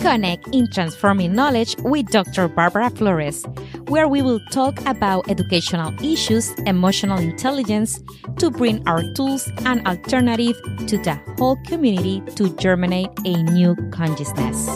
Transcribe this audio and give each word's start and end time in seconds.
Connect 0.00 0.48
in 0.48 0.66
Transforming 0.70 1.34
Knowledge 1.34 1.76
with 1.80 2.06
Dr. 2.06 2.48
Barbara 2.48 2.88
Flores, 2.88 3.44
where 3.88 4.08
we 4.08 4.22
will 4.22 4.40
talk 4.50 4.80
about 4.86 5.28
educational 5.30 5.92
issues, 6.02 6.52
emotional 6.66 7.18
intelligence, 7.18 8.02
to 8.38 8.50
bring 8.50 8.86
our 8.88 9.02
tools 9.12 9.50
and 9.66 9.86
alternative 9.86 10.56
to 10.86 10.96
the 10.96 11.20
whole 11.36 11.56
community 11.66 12.22
to 12.36 12.48
germinate 12.56 13.10
a 13.26 13.42
new 13.42 13.76
consciousness. 13.90 14.68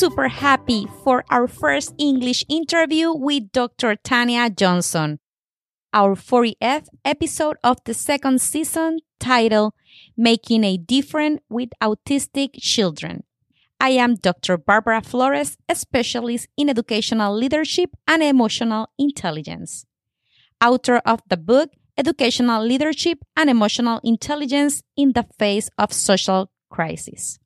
Super 0.00 0.28
happy 0.28 0.86
for 1.04 1.22
our 1.28 1.46
first 1.46 1.92
English 1.98 2.42
interview 2.48 3.12
with 3.12 3.52
Dr. 3.52 3.96
Tanya 3.96 4.48
Johnson. 4.48 5.18
Our 5.92 6.14
40th 6.14 6.88
episode 7.04 7.58
of 7.62 7.76
the 7.84 7.92
second 7.92 8.40
season 8.40 9.00
titled 9.18 9.74
Making 10.16 10.64
a 10.64 10.78
Difference 10.78 11.42
with 11.50 11.68
Autistic 11.82 12.54
Children. 12.58 13.24
I 13.78 13.90
am 13.90 14.14
Dr. 14.14 14.56
Barbara 14.56 15.02
Flores, 15.02 15.58
a 15.68 15.74
specialist 15.74 16.48
in 16.56 16.70
educational 16.70 17.36
leadership 17.36 17.90
and 18.08 18.22
emotional 18.22 18.88
intelligence. 18.98 19.84
Author 20.64 21.02
of 21.04 21.20
the 21.28 21.36
book 21.36 21.72
Educational 21.98 22.64
Leadership 22.64 23.18
and 23.36 23.50
Emotional 23.50 24.00
Intelligence 24.02 24.82
in 24.96 25.12
the 25.12 25.26
Face 25.38 25.68
of 25.76 25.92
Social 25.92 26.50
Crisis. 26.70 27.38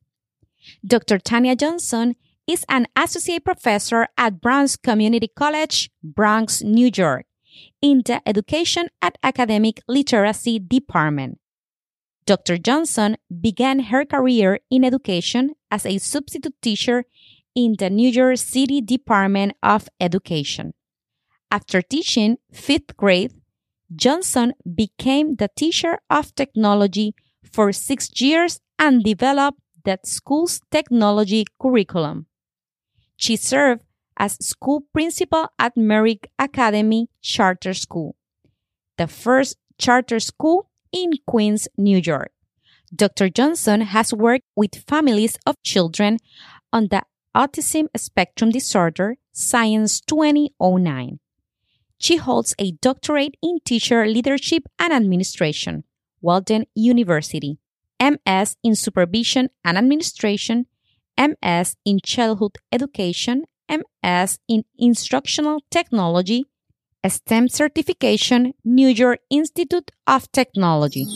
Dr. 0.86 1.18
Tanya 1.18 1.56
Johnson 1.56 2.14
is 2.46 2.64
an 2.68 2.86
associate 2.96 3.44
professor 3.44 4.08
at 4.18 4.40
Bronx 4.40 4.76
Community 4.76 5.28
College, 5.28 5.90
Bronx, 6.02 6.62
New 6.62 6.90
York, 6.94 7.26
in 7.80 8.02
the 8.04 8.20
Education 8.26 8.88
and 9.00 9.14
Academic 9.22 9.80
Literacy 9.88 10.58
Department. 10.58 11.38
Dr. 12.26 12.56
Johnson 12.56 13.16
began 13.28 13.80
her 13.90 14.04
career 14.04 14.60
in 14.70 14.84
education 14.84 15.54
as 15.70 15.84
a 15.84 15.98
substitute 15.98 16.54
teacher 16.62 17.04
in 17.54 17.76
the 17.78 17.90
New 17.90 18.08
York 18.08 18.38
City 18.38 18.80
Department 18.80 19.52
of 19.62 19.88
Education. 20.00 20.72
After 21.50 21.82
teaching 21.82 22.38
fifth 22.52 22.96
grade, 22.96 23.32
Johnson 23.94 24.54
became 24.74 25.36
the 25.36 25.50
teacher 25.54 25.98
of 26.10 26.34
technology 26.34 27.14
for 27.52 27.72
six 27.72 28.20
years 28.20 28.60
and 28.78 29.04
developed 29.04 29.60
that 29.84 30.06
school's 30.06 30.60
technology 30.70 31.44
curriculum. 31.60 32.26
She 33.16 33.36
served 33.36 33.82
as 34.16 34.44
school 34.44 34.84
principal 34.92 35.48
at 35.58 35.76
Merrick 35.76 36.30
Academy 36.38 37.08
Charter 37.20 37.74
School, 37.74 38.16
the 38.96 39.06
first 39.06 39.56
charter 39.78 40.20
school 40.20 40.70
in 40.92 41.12
Queens, 41.26 41.68
New 41.76 41.98
York. 41.98 42.30
Dr. 42.94 43.28
Johnson 43.28 43.80
has 43.80 44.12
worked 44.12 44.44
with 44.54 44.84
families 44.86 45.36
of 45.46 45.60
children 45.64 46.18
on 46.72 46.88
the 46.88 47.02
Autism 47.34 47.88
Spectrum 47.96 48.50
Disorder 48.50 49.16
Science 49.32 50.00
2009. 50.00 51.18
She 51.98 52.16
holds 52.16 52.54
a 52.58 52.72
doctorate 52.72 53.36
in 53.42 53.58
teacher 53.64 54.06
leadership 54.06 54.64
and 54.78 54.92
administration, 54.92 55.82
Walden 56.20 56.66
University, 56.74 57.58
MS 58.00 58.56
in 58.62 58.76
supervision 58.76 59.50
and 59.64 59.76
administration, 59.76 60.66
MS 61.18 61.76
in 61.84 62.00
Childhood 62.04 62.56
Education, 62.72 63.44
MS 63.68 64.38
in 64.48 64.64
Instructional 64.78 65.60
Technology, 65.70 66.44
STEM 67.06 67.48
certification, 67.48 68.54
New 68.64 68.88
York 68.88 69.20
Institute 69.30 69.90
of 70.06 70.30
Technology. 70.32 71.06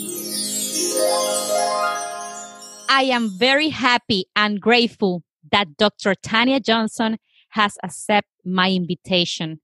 I 2.91 3.03
am 3.03 3.31
very 3.31 3.69
happy 3.69 4.27
and 4.35 4.61
grateful 4.61 5.23
that 5.53 5.77
Dr. 5.77 6.15
Tanya 6.15 6.61
Johnson 6.61 7.19
has 7.51 7.77
accepted 7.83 8.29
my 8.45 8.71
invitation. 8.71 9.61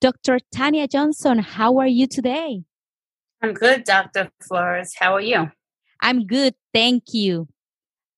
Dr. 0.00 0.38
Tanya 0.52 0.88
Johnson, 0.88 1.38
how 1.38 1.78
are 1.78 1.86
you 1.86 2.06
today? 2.06 2.64
I'm 3.40 3.54
good, 3.54 3.84
Dr. 3.84 4.30
Flores. 4.40 4.94
How 4.98 5.14
are 5.14 5.20
you? 5.20 5.50
I'm 6.00 6.26
good, 6.26 6.54
thank 6.72 7.12
you. 7.12 7.48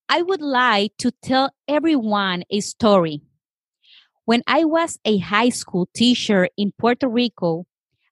I 0.09 0.23
would 0.23 0.43
like 0.43 0.93
to 0.99 1.11
tell 1.11 1.51
everyone 1.67 2.45
a 2.51 2.61
story. 2.61 3.23
When 4.27 4.43
I 4.47 4.65
was 4.65 4.99
a 5.05 5.19
high 5.19 5.49
school 5.49 5.89
teacher 5.95 6.49
in 6.57 6.73
Puerto 6.79 7.09
Rico, 7.09 7.67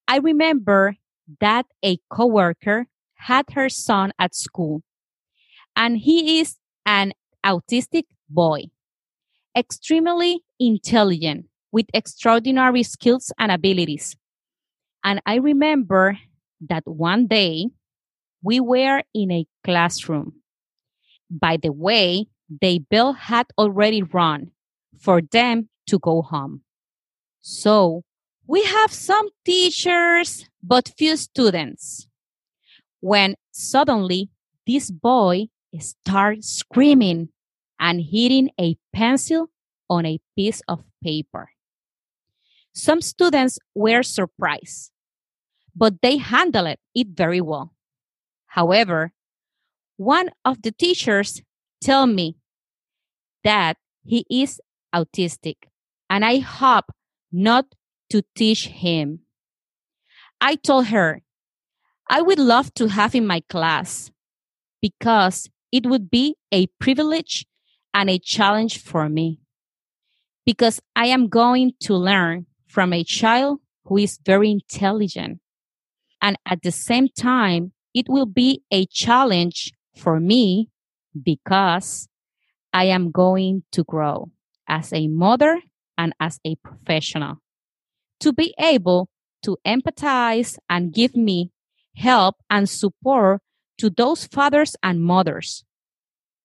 I 0.08 0.19
remember 0.19 0.97
that 1.41 1.66
a 1.84 1.98
coworker 2.10 2.86
had 3.14 3.47
her 3.52 3.69
son 3.69 4.12
at 4.19 4.34
school, 4.34 4.82
and 5.76 5.97
he 5.97 6.41
is 6.41 6.56
an 6.84 7.12
autistic 7.44 8.04
boy, 8.28 8.64
extremely 9.56 10.44
intelligent 10.58 11.47
with 11.70 11.86
extraordinary 11.94 12.82
skills 12.82 13.32
and 13.38 13.52
abilities. 13.52 14.16
And 15.04 15.20
I 15.25 15.36
remember 15.36 16.19
that 16.69 16.82
one 16.86 17.26
day 17.26 17.69
we 18.42 18.60
were 18.60 19.02
in 19.14 19.31
a 19.31 19.47
classroom 19.64 20.41
by 21.41 21.56
the 21.56 21.72
way, 21.72 22.26
they 22.60 22.78
bill 22.78 23.15
had 23.15 23.47
already 23.56 24.03
run 24.03 24.50
for 25.00 25.22
them 25.22 25.69
to 25.87 25.98
go 25.98 26.22
home. 26.22 26.62
So 27.41 28.04
we 28.47 28.62
have 28.65 28.93
some 28.93 29.28
teachers, 29.44 30.44
but 30.62 30.93
few 30.97 31.16
students. 31.16 32.06
When 33.00 33.34
suddenly 33.50 34.31
this 34.66 34.91
boy 34.91 35.48
starts 35.81 36.48
screaming 36.48 37.31
and 37.81 38.00
hitting 38.00 38.50
a 38.60 38.76
pencil 38.93 39.49
on 39.88 40.06
a 40.06 40.20
piece 40.37 40.62
of 40.69 40.84
paper. 41.03 41.50
Some 42.75 43.00
students 43.00 43.59
were 43.75 44.03
surprised, 44.03 44.93
but 45.75 46.00
they 46.00 46.19
handled 46.19 46.76
it 46.94 47.09
very 47.09 47.41
well. 47.41 47.75
However, 48.47 49.12
one 49.97 50.30
of 50.44 50.62
the 50.62 50.72
teachers 50.72 51.42
tell 51.80 52.06
me 52.06 52.36
that 53.44 53.76
he 54.04 54.25
is 54.30 54.60
autistic 54.94 55.56
and 56.08 56.25
I 56.25 56.38
hope 56.38 56.86
not 57.30 57.66
to 58.10 58.22
teach 58.34 58.69
him. 58.69 59.20
I 60.41 60.56
told 60.56 60.86
her 60.86 61.22
I 62.08 62.20
would 62.20 62.38
love 62.38 62.75
to 62.75 62.88
have 62.88 63.14
in 63.14 63.26
my 63.26 63.41
class 63.48 64.10
because 64.81 65.48
it 65.70 65.86
would 65.86 66.10
be 66.10 66.36
a 66.52 66.66
privilege 66.78 67.47
and 67.94 68.10
a 68.10 68.19
challenge 68.19 68.78
for 68.82 69.08
me 69.08 69.41
because 70.44 70.81
I 70.97 71.06
am 71.06 71.28
going 71.28 71.72
to 71.81 71.94
learn 71.94 72.47
from 72.66 72.92
a 72.92 73.04
child 73.04 73.60
who 73.84 73.97
is 73.98 74.19
very 74.25 74.50
intelligent. 74.50 75.41
And 76.20 76.36
at 76.47 76.62
the 76.62 76.72
same 76.72 77.08
time, 77.08 77.72
it 77.94 78.06
will 78.08 78.26
be 78.26 78.62
a 78.70 78.86
challenge 78.86 79.72
for 79.94 80.20
me 80.20 80.69
because 81.20 82.08
I 82.72 82.84
am 82.84 83.10
going 83.10 83.64
to 83.72 83.84
grow 83.84 84.30
as 84.69 84.92
a 84.92 85.08
mother 85.08 85.60
and 85.98 86.14
as 86.19 86.41
a 86.44 86.56
professional 86.56 87.38
to 88.20 88.32
be 88.32 88.54
able 88.58 89.08
to 89.42 89.58
empathize 89.66 90.56
and 90.69 90.92
give 90.92 91.16
me 91.16 91.50
help 91.97 92.36
and 92.48 92.69
support 92.69 93.41
to 93.78 93.91
those 93.91 94.26
fathers 94.26 94.76
and 94.82 95.02
mothers. 95.02 95.64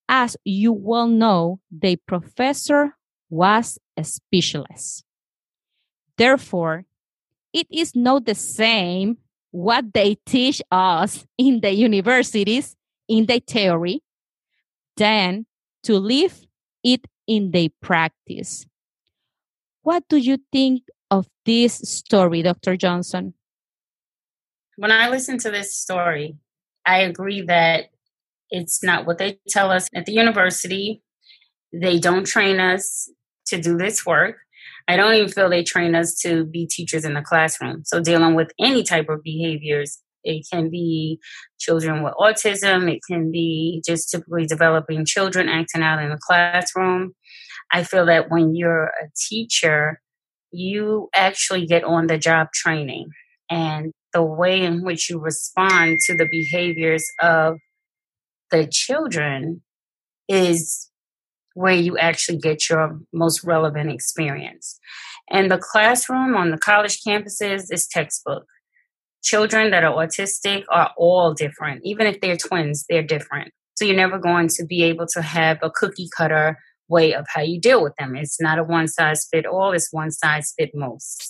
As 0.09 0.37
you 0.43 0.73
well 0.73 1.07
know, 1.07 1.59
the 1.71 1.97
professor 2.07 2.95
was 3.29 3.77
a 3.95 4.03
specialist. 4.03 5.03
Therefore, 6.17 6.85
it 7.53 7.67
is 7.69 7.95
not 7.95 8.25
the 8.25 8.35
same 8.35 9.17
what 9.51 9.93
they 9.93 10.15
teach 10.25 10.61
us 10.71 11.25
in 11.37 11.61
the 11.61 11.71
universities 11.71 12.76
in 13.07 13.25
the 13.25 13.39
theory 13.39 14.01
than 14.95 15.45
to 15.83 15.97
live 15.97 16.45
it 16.83 17.05
in 17.27 17.51
the 17.51 17.69
practice. 17.81 18.65
What 19.83 20.03
do 20.09 20.17
you 20.17 20.37
think 20.51 20.83
of 21.09 21.27
this 21.45 21.75
story, 21.75 22.41
Dr. 22.41 22.75
Johnson? 22.75 23.33
When 24.75 24.91
I 24.91 25.09
listen 25.09 25.37
to 25.39 25.51
this 25.51 25.75
story, 25.75 26.37
I 26.85 26.99
agree 26.99 27.41
that 27.43 27.85
it's 28.49 28.83
not 28.83 29.05
what 29.05 29.17
they 29.17 29.39
tell 29.47 29.71
us 29.71 29.87
at 29.95 30.05
the 30.05 30.13
university. 30.13 31.01
They 31.73 31.99
don't 31.99 32.25
train 32.25 32.59
us 32.59 33.09
to 33.47 33.61
do 33.61 33.77
this 33.77 34.05
work. 34.05 34.37
I 34.87 34.95
don't 34.95 35.13
even 35.15 35.29
feel 35.29 35.49
they 35.49 35.63
train 35.63 35.95
us 35.95 36.15
to 36.21 36.45
be 36.45 36.65
teachers 36.65 37.03
in 37.03 37.13
the 37.13 37.21
classroom. 37.21 37.83
So, 37.85 38.01
dealing 38.01 38.35
with 38.35 38.51
any 38.59 38.83
type 38.83 39.09
of 39.09 39.21
behaviors 39.23 40.01
it 40.27 40.45
can 40.51 40.69
be 40.69 41.19
children 41.59 42.03
with 42.03 42.13
autism. 42.19 42.91
It 42.91 42.99
can 43.09 43.31
be 43.31 43.81
just 43.85 44.11
typically 44.11 44.45
developing 44.45 45.05
children 45.05 45.47
acting 45.47 45.81
out 45.81 46.03
in 46.03 46.09
the 46.09 46.19
classroom. 46.21 47.13
I 47.71 47.83
feel 47.83 48.05
that 48.05 48.29
when 48.29 48.55
you're 48.55 48.85
a 48.85 49.09
teacher, 49.29 50.01
you 50.51 51.09
actually 51.15 51.65
get 51.65 51.83
on 51.83 52.07
the 52.07 52.17
job 52.17 52.47
training 52.53 53.09
and 53.49 53.93
the 54.13 54.23
way 54.23 54.61
in 54.61 54.83
which 54.83 55.09
you 55.09 55.19
respond 55.19 55.97
to 56.05 56.15
the 56.15 56.27
behaviors 56.29 57.05
of 57.21 57.57
the 58.51 58.67
children 58.67 59.61
is 60.27 60.89
where 61.53 61.73
you 61.73 61.97
actually 61.97 62.37
get 62.37 62.69
your 62.69 62.99
most 63.13 63.43
relevant 63.43 63.89
experience. 63.89 64.79
And 65.29 65.51
the 65.51 65.57
classroom 65.57 66.35
on 66.35 66.51
the 66.51 66.57
college 66.57 67.01
campuses 67.05 67.65
is 67.71 67.87
textbook. 67.87 68.45
Children 69.27 69.71
that 69.71 69.83
are 69.83 69.93
autistic 69.93 70.63
are 70.69 70.91
all 70.95 71.33
different. 71.33 71.81
Even 71.83 72.07
if 72.07 72.21
they're 72.21 72.37
twins, 72.37 72.85
they're 72.87 73.03
different. 73.03 73.51
So 73.75 73.83
you're 73.83 73.93
never 73.93 74.17
going 74.17 74.47
to 74.55 74.65
be 74.65 74.83
able 74.83 75.05
to 75.07 75.21
have 75.21 75.57
a 75.61 75.69
cookie 75.69 76.07
cutter 76.15 76.57
way 76.87 77.13
of 77.13 77.25
how 77.27 77.41
you 77.41 77.59
deal 77.59 77.83
with 77.83 77.93
them. 77.99 78.15
It's 78.15 78.39
not 78.39 78.57
a 78.57 78.63
one 78.63 78.87
size 78.87 79.27
fit 79.29 79.45
all, 79.45 79.73
it's 79.73 79.91
one 79.91 80.11
size 80.11 80.53
fit 80.57 80.71
most. 80.73 81.29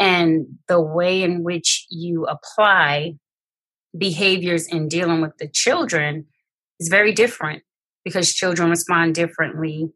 And 0.00 0.46
the 0.66 0.80
way 0.80 1.22
in 1.22 1.44
which 1.44 1.86
you 1.88 2.26
apply 2.26 3.14
behaviors 3.96 4.66
in 4.66 4.88
dealing 4.88 5.20
with 5.20 5.36
the 5.38 5.48
children 5.48 6.26
is 6.80 6.88
very 6.88 7.12
different 7.12 7.62
because 8.04 8.34
children 8.34 8.70
respond 8.70 9.14
differently 9.14 9.92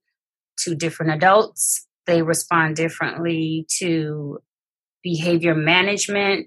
to 0.61 0.76
different 0.76 1.11
adults. 1.12 1.85
They 2.06 2.23
respond 2.23 2.76
differently 2.76 3.67
to 3.81 4.38
behavior 5.03 5.56
management. 5.56 6.46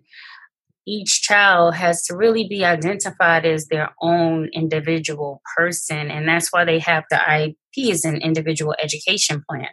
Each 0.85 1.21
child 1.21 1.75
has 1.75 2.03
to 2.05 2.15
really 2.15 2.47
be 2.47 2.65
identified 2.65 3.45
as 3.45 3.67
their 3.67 3.89
own 4.01 4.49
individual 4.53 5.41
person. 5.55 6.11
And 6.11 6.27
that's 6.27 6.51
why 6.51 6.65
they 6.65 6.79
have 6.79 7.05
the 7.09 7.17
IEP 7.17 7.91
as 7.91 8.03
an 8.03 8.17
individual 8.17 8.75
education 8.81 9.43
plan 9.49 9.69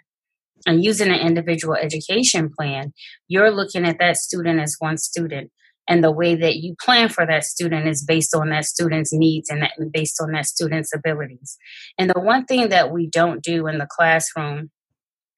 and 0.66 0.84
using 0.84 1.08
an 1.08 1.20
individual 1.20 1.74
education 1.74 2.50
plan, 2.56 2.92
you're 3.28 3.50
looking 3.50 3.86
at 3.86 3.98
that 3.98 4.16
student 4.16 4.60
as 4.60 4.76
one 4.78 4.98
student. 4.98 5.50
And 5.88 6.04
the 6.04 6.12
way 6.12 6.34
that 6.36 6.56
you 6.56 6.76
plan 6.80 7.08
for 7.08 7.26
that 7.26 7.44
student 7.44 7.88
is 7.88 8.04
based 8.04 8.34
on 8.34 8.50
that 8.50 8.64
student's 8.64 9.12
needs 9.12 9.50
and 9.50 9.62
that, 9.62 9.72
based 9.92 10.20
on 10.20 10.32
that 10.32 10.46
student's 10.46 10.94
abilities. 10.94 11.56
And 11.98 12.10
the 12.10 12.20
one 12.20 12.44
thing 12.44 12.68
that 12.68 12.92
we 12.92 13.08
don't 13.08 13.42
do 13.42 13.66
in 13.66 13.78
the 13.78 13.88
classroom, 13.90 14.70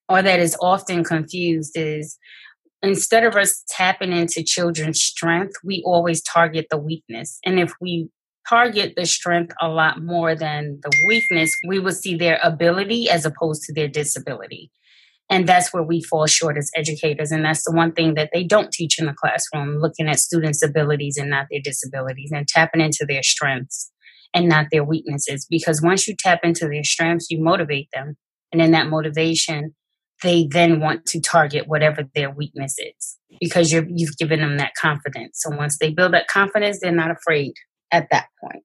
or 0.07 0.21
that 0.21 0.39
is 0.39 0.55
often 0.61 1.03
confused, 1.03 1.71
is 1.75 2.17
instead 2.83 3.23
of 3.23 3.35
us 3.35 3.63
tapping 3.69 4.11
into 4.11 4.43
children's 4.43 5.01
strength, 5.01 5.55
we 5.63 5.81
always 5.85 6.21
target 6.21 6.67
the 6.69 6.77
weakness. 6.77 7.39
And 7.45 7.59
if 7.59 7.73
we 7.79 8.09
target 8.47 8.93
the 8.97 9.05
strength 9.05 9.53
a 9.61 9.69
lot 9.69 10.03
more 10.03 10.35
than 10.35 10.79
the 10.83 10.91
weakness, 11.07 11.51
we 11.67 11.79
will 11.79 11.93
see 11.93 12.15
their 12.15 12.39
ability 12.43 13.09
as 13.09 13.25
opposed 13.25 13.63
to 13.63 13.73
their 13.73 13.87
disability. 13.87 14.69
And 15.29 15.47
that's 15.47 15.73
where 15.73 15.83
we 15.83 16.03
fall 16.03 16.27
short 16.27 16.57
as 16.57 16.69
educators. 16.75 17.31
And 17.31 17.45
that's 17.45 17.63
the 17.63 17.71
one 17.71 17.93
thing 17.93 18.15
that 18.15 18.29
they 18.33 18.43
don't 18.43 18.71
teach 18.71 18.99
in 18.99 19.05
the 19.05 19.13
classroom, 19.13 19.79
looking 19.79 20.09
at 20.09 20.19
students' 20.19 20.61
abilities 20.61 21.17
and 21.17 21.29
not 21.29 21.47
their 21.49 21.61
disabilities 21.63 22.31
and 22.33 22.47
tapping 22.47 22.81
into 22.81 23.05
their 23.07 23.23
strengths 23.23 23.89
and 24.33 24.49
not 24.49 24.67
their 24.71 24.83
weaknesses. 24.83 25.47
Because 25.49 25.81
once 25.81 26.07
you 26.07 26.15
tap 26.19 26.41
into 26.43 26.67
their 26.67 26.83
strengths, 26.83 27.27
you 27.29 27.41
motivate 27.41 27.87
them. 27.93 28.17
And 28.51 28.61
in 28.61 28.71
that 28.71 28.89
motivation, 28.89 29.73
they 30.21 30.47
then 30.49 30.79
want 30.79 31.05
to 31.07 31.19
target 31.19 31.67
whatever 31.67 32.03
their 32.15 32.31
weakness 32.31 32.77
is 32.79 33.17
because 33.39 33.71
you 33.71 33.81
have 33.81 34.17
given 34.17 34.39
them 34.39 34.57
that 34.57 34.73
confidence. 34.75 35.39
So 35.41 35.55
once 35.55 35.77
they 35.79 35.91
build 35.91 36.13
that 36.13 36.27
confidence, 36.27 36.79
they're 36.81 36.91
not 36.91 37.11
afraid 37.11 37.53
at 37.91 38.07
that 38.11 38.27
point. 38.41 38.63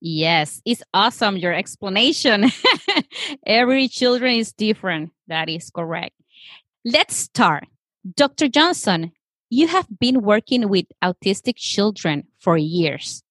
Yes, 0.00 0.60
it's 0.64 0.82
awesome 0.92 1.36
your 1.36 1.52
explanation. 1.52 2.50
Every 3.46 3.86
children 3.86 4.34
is 4.34 4.52
different. 4.52 5.10
That 5.28 5.48
is 5.48 5.70
correct. 5.70 6.16
Let's 6.84 7.14
start. 7.14 7.68
Dr. 8.16 8.48
Johnson, 8.48 9.12
you 9.48 9.68
have 9.68 9.86
been 10.00 10.22
working 10.22 10.68
with 10.68 10.86
autistic 11.04 11.54
children 11.56 12.24
for 12.40 12.56
years. 12.56 13.22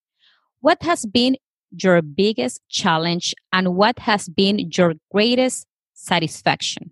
What 0.62 0.82
has 0.84 1.06
been 1.06 1.36
your 1.72 2.02
biggest 2.02 2.62
challenge 2.70 3.34
and 3.52 3.76
what 3.76 4.00
has 4.00 4.30
been 4.30 4.70
your 4.72 4.94
greatest 5.12 5.66
satisfaction? 5.94 6.92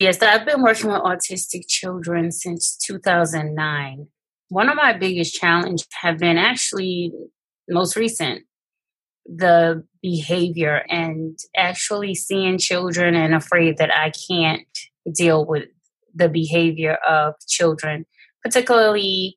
Yes, 0.00 0.22
I've 0.22 0.46
been 0.46 0.62
working 0.62 0.90
with 0.90 1.02
autistic 1.02 1.68
children 1.68 2.32
since 2.32 2.74
2009. 2.86 4.06
One 4.48 4.70
of 4.70 4.76
my 4.76 4.96
biggest 4.96 5.34
challenges 5.34 5.86
have 6.00 6.16
been 6.16 6.38
actually 6.38 7.12
most 7.68 7.96
recent 7.96 8.44
the 9.26 9.84
behavior 10.00 10.82
and 10.88 11.38
actually 11.54 12.14
seeing 12.14 12.56
children 12.56 13.14
and 13.14 13.34
afraid 13.34 13.76
that 13.76 13.90
I 13.94 14.10
can't 14.30 14.66
deal 15.14 15.44
with 15.44 15.64
the 16.14 16.30
behavior 16.30 16.94
of 17.06 17.34
children, 17.46 18.06
particularly 18.42 19.36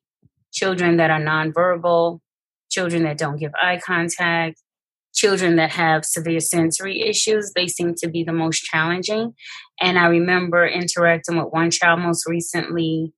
children 0.50 0.96
that 0.96 1.10
are 1.10 1.20
nonverbal, 1.20 2.20
children 2.70 3.02
that 3.02 3.18
don't 3.18 3.38
give 3.38 3.52
eye 3.60 3.82
contact, 3.84 4.62
children 5.14 5.56
that 5.56 5.70
have 5.70 6.04
severe 6.04 6.40
sensory 6.40 7.00
issues. 7.02 7.52
They 7.54 7.68
seem 7.68 7.94
to 7.96 8.08
be 8.08 8.24
the 8.24 8.32
most 8.32 8.64
challenging. 8.64 9.34
And 9.80 9.98
I 9.98 10.06
remember 10.06 10.66
interacting 10.66 11.36
with 11.36 11.52
one 11.52 11.70
child 11.70 12.00
most 12.00 12.26
recently 12.26 13.12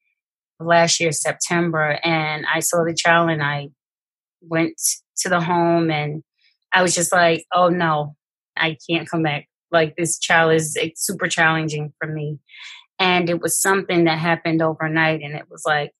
last 0.60 1.00
year, 1.00 1.12
September, 1.12 1.98
and 2.02 2.44
I 2.52 2.60
saw 2.60 2.84
the 2.84 2.94
child 2.94 3.30
and 3.30 3.42
I 3.42 3.68
went 4.40 4.80
to 5.18 5.28
the 5.28 5.40
home 5.40 5.90
and 5.90 6.22
I 6.72 6.82
was 6.82 6.94
just 6.94 7.12
like, 7.12 7.44
oh 7.52 7.68
no, 7.68 8.14
I 8.56 8.76
can't 8.88 9.08
come 9.08 9.22
back. 9.22 9.48
Like 9.70 9.96
this 9.96 10.18
child 10.18 10.52
is 10.52 10.78
super 10.96 11.28
challenging 11.28 11.92
for 11.98 12.08
me. 12.08 12.38
And 12.98 13.28
it 13.28 13.40
was 13.40 13.60
something 13.60 14.04
that 14.04 14.18
happened 14.18 14.62
overnight 14.62 15.22
and 15.22 15.34
it 15.34 15.46
was 15.50 15.62
like, 15.66 15.92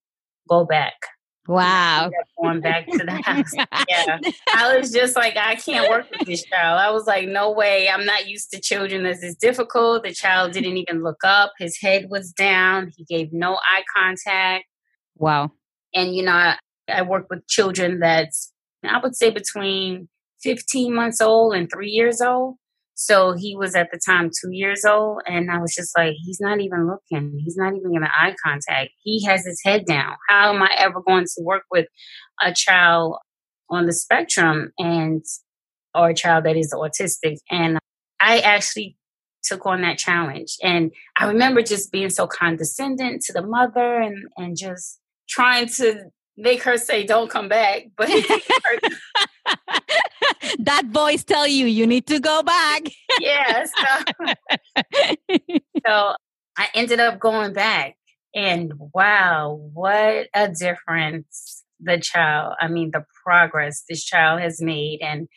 go 0.49 0.65
back. 0.65 0.95
Wow. 1.49 2.11
Going 2.41 2.61
back 2.61 2.87
to 2.87 2.99
the 2.99 3.13
house. 3.25 3.53
yeah. 3.89 4.19
I 4.55 4.77
was 4.77 4.91
just 4.91 5.17
like, 5.17 5.37
I 5.37 5.55
can't 5.57 5.89
work 5.89 6.07
with 6.11 6.27
this 6.27 6.45
child. 6.45 6.81
I 6.81 6.91
was 6.91 7.07
like, 7.07 7.29
no 7.29 7.51
way. 7.53 7.89
I'm 7.89 8.05
not 8.05 8.29
used 8.29 8.51
to 8.53 8.61
children. 8.61 9.05
This 9.05 9.23
is 9.23 9.37
difficult. 9.37 10.03
The 10.03 10.13
child 10.13 10.53
didn't 10.53 10.77
even 10.77 11.03
look 11.03 11.23
up. 11.25 11.53
His 11.59 11.79
head 11.81 12.07
was 12.11 12.33
down. 12.33 12.93
He 12.97 13.05
gave 13.05 13.33
no 13.33 13.55
eye 13.55 13.85
contact. 13.97 14.65
Wow. 15.17 15.53
And, 15.95 16.15
you 16.15 16.23
know, 16.23 16.33
I, 16.33 16.57
I 16.89 17.03
work 17.03 17.27
with 17.31 17.47
children 17.47 18.01
that's 18.01 18.53
I 18.85 18.99
would 18.99 19.17
say 19.17 19.31
between 19.31 20.09
15 20.43 20.95
months 20.95 21.21
old 21.21 21.55
and 21.55 21.71
three 21.71 21.91
years 21.91 22.21
old. 22.21 22.57
So 22.99 23.35
he 23.35 23.55
was 23.55 23.75
at 23.75 23.91
the 23.93 24.01
time 24.05 24.31
two 24.31 24.51
years 24.53 24.85
old, 24.87 25.21
and 25.27 25.51
I 25.51 25.59
was 25.59 25.75
just 25.75 25.97
like, 25.97 26.15
he's 26.25 26.41
not 26.41 26.61
even 26.61 26.89
looking. 26.89 27.39
He's 27.45 27.57
not 27.57 27.75
even 27.75 27.93
giving 27.93 28.09
eye 28.09 28.35
contact. 28.43 28.91
He 29.03 29.23
has 29.27 29.45
his 29.45 29.61
head 29.63 29.85
down. 29.87 30.17
How 30.31 30.55
am 30.55 30.63
I 30.63 30.71
ever 30.79 31.03
going 31.03 31.25
to 31.25 31.43
work 31.43 31.65
with 31.71 31.87
a 32.43 32.55
child 32.55 33.19
on 33.69 33.85
the 33.85 33.93
spectrum 33.93 34.73
and 34.79 35.23
or 35.95 36.09
a 36.09 36.15
child 36.15 36.47
that 36.47 36.57
is 36.57 36.73
autistic? 36.73 37.37
And 37.51 37.79
I 38.19 38.39
actually 38.39 38.97
took 39.45 39.67
on 39.67 39.83
that 39.83 39.99
challenge. 39.99 40.57
And 40.63 40.91
I 41.21 41.27
remember 41.27 41.61
just 41.61 41.93
being 41.93 42.09
so 42.11 42.27
condescending 42.27 43.21
to 43.27 43.33
the 43.35 43.43
mother 43.43 44.01
and 44.01 44.27
and 44.39 44.57
just 44.57 45.01
trying 45.29 45.69
to 45.69 46.05
make 46.37 46.63
her 46.63 46.77
say 46.77 47.05
don't 47.05 47.31
come 47.31 47.49
back 47.49 47.87
but 47.97 48.11
that 50.67 50.87
voice 50.87 51.25
tell 51.25 51.47
you 51.47 51.67
you 51.67 51.87
need 51.87 52.07
to 52.07 52.21
go 52.21 52.43
back. 52.43 52.83
Yes 53.21 53.71
yeah, 53.79 54.03
so, 54.77 55.57
so 55.87 56.15
i 56.59 56.69
ended 56.75 57.01
up 57.01 57.19
going 57.19 57.53
back 57.53 57.97
and 58.35 58.73
wow 58.95 59.59
what 59.73 60.29
a 60.35 60.49
difference 60.49 61.65
the 61.81 61.99
child 61.99 62.55
i 62.61 62.69
mean 62.69 62.91
the 62.93 63.05
progress 63.25 63.85
this 63.89 64.05
child 64.05 64.41
has 64.41 64.61
made 64.61 65.01
and 65.01 65.29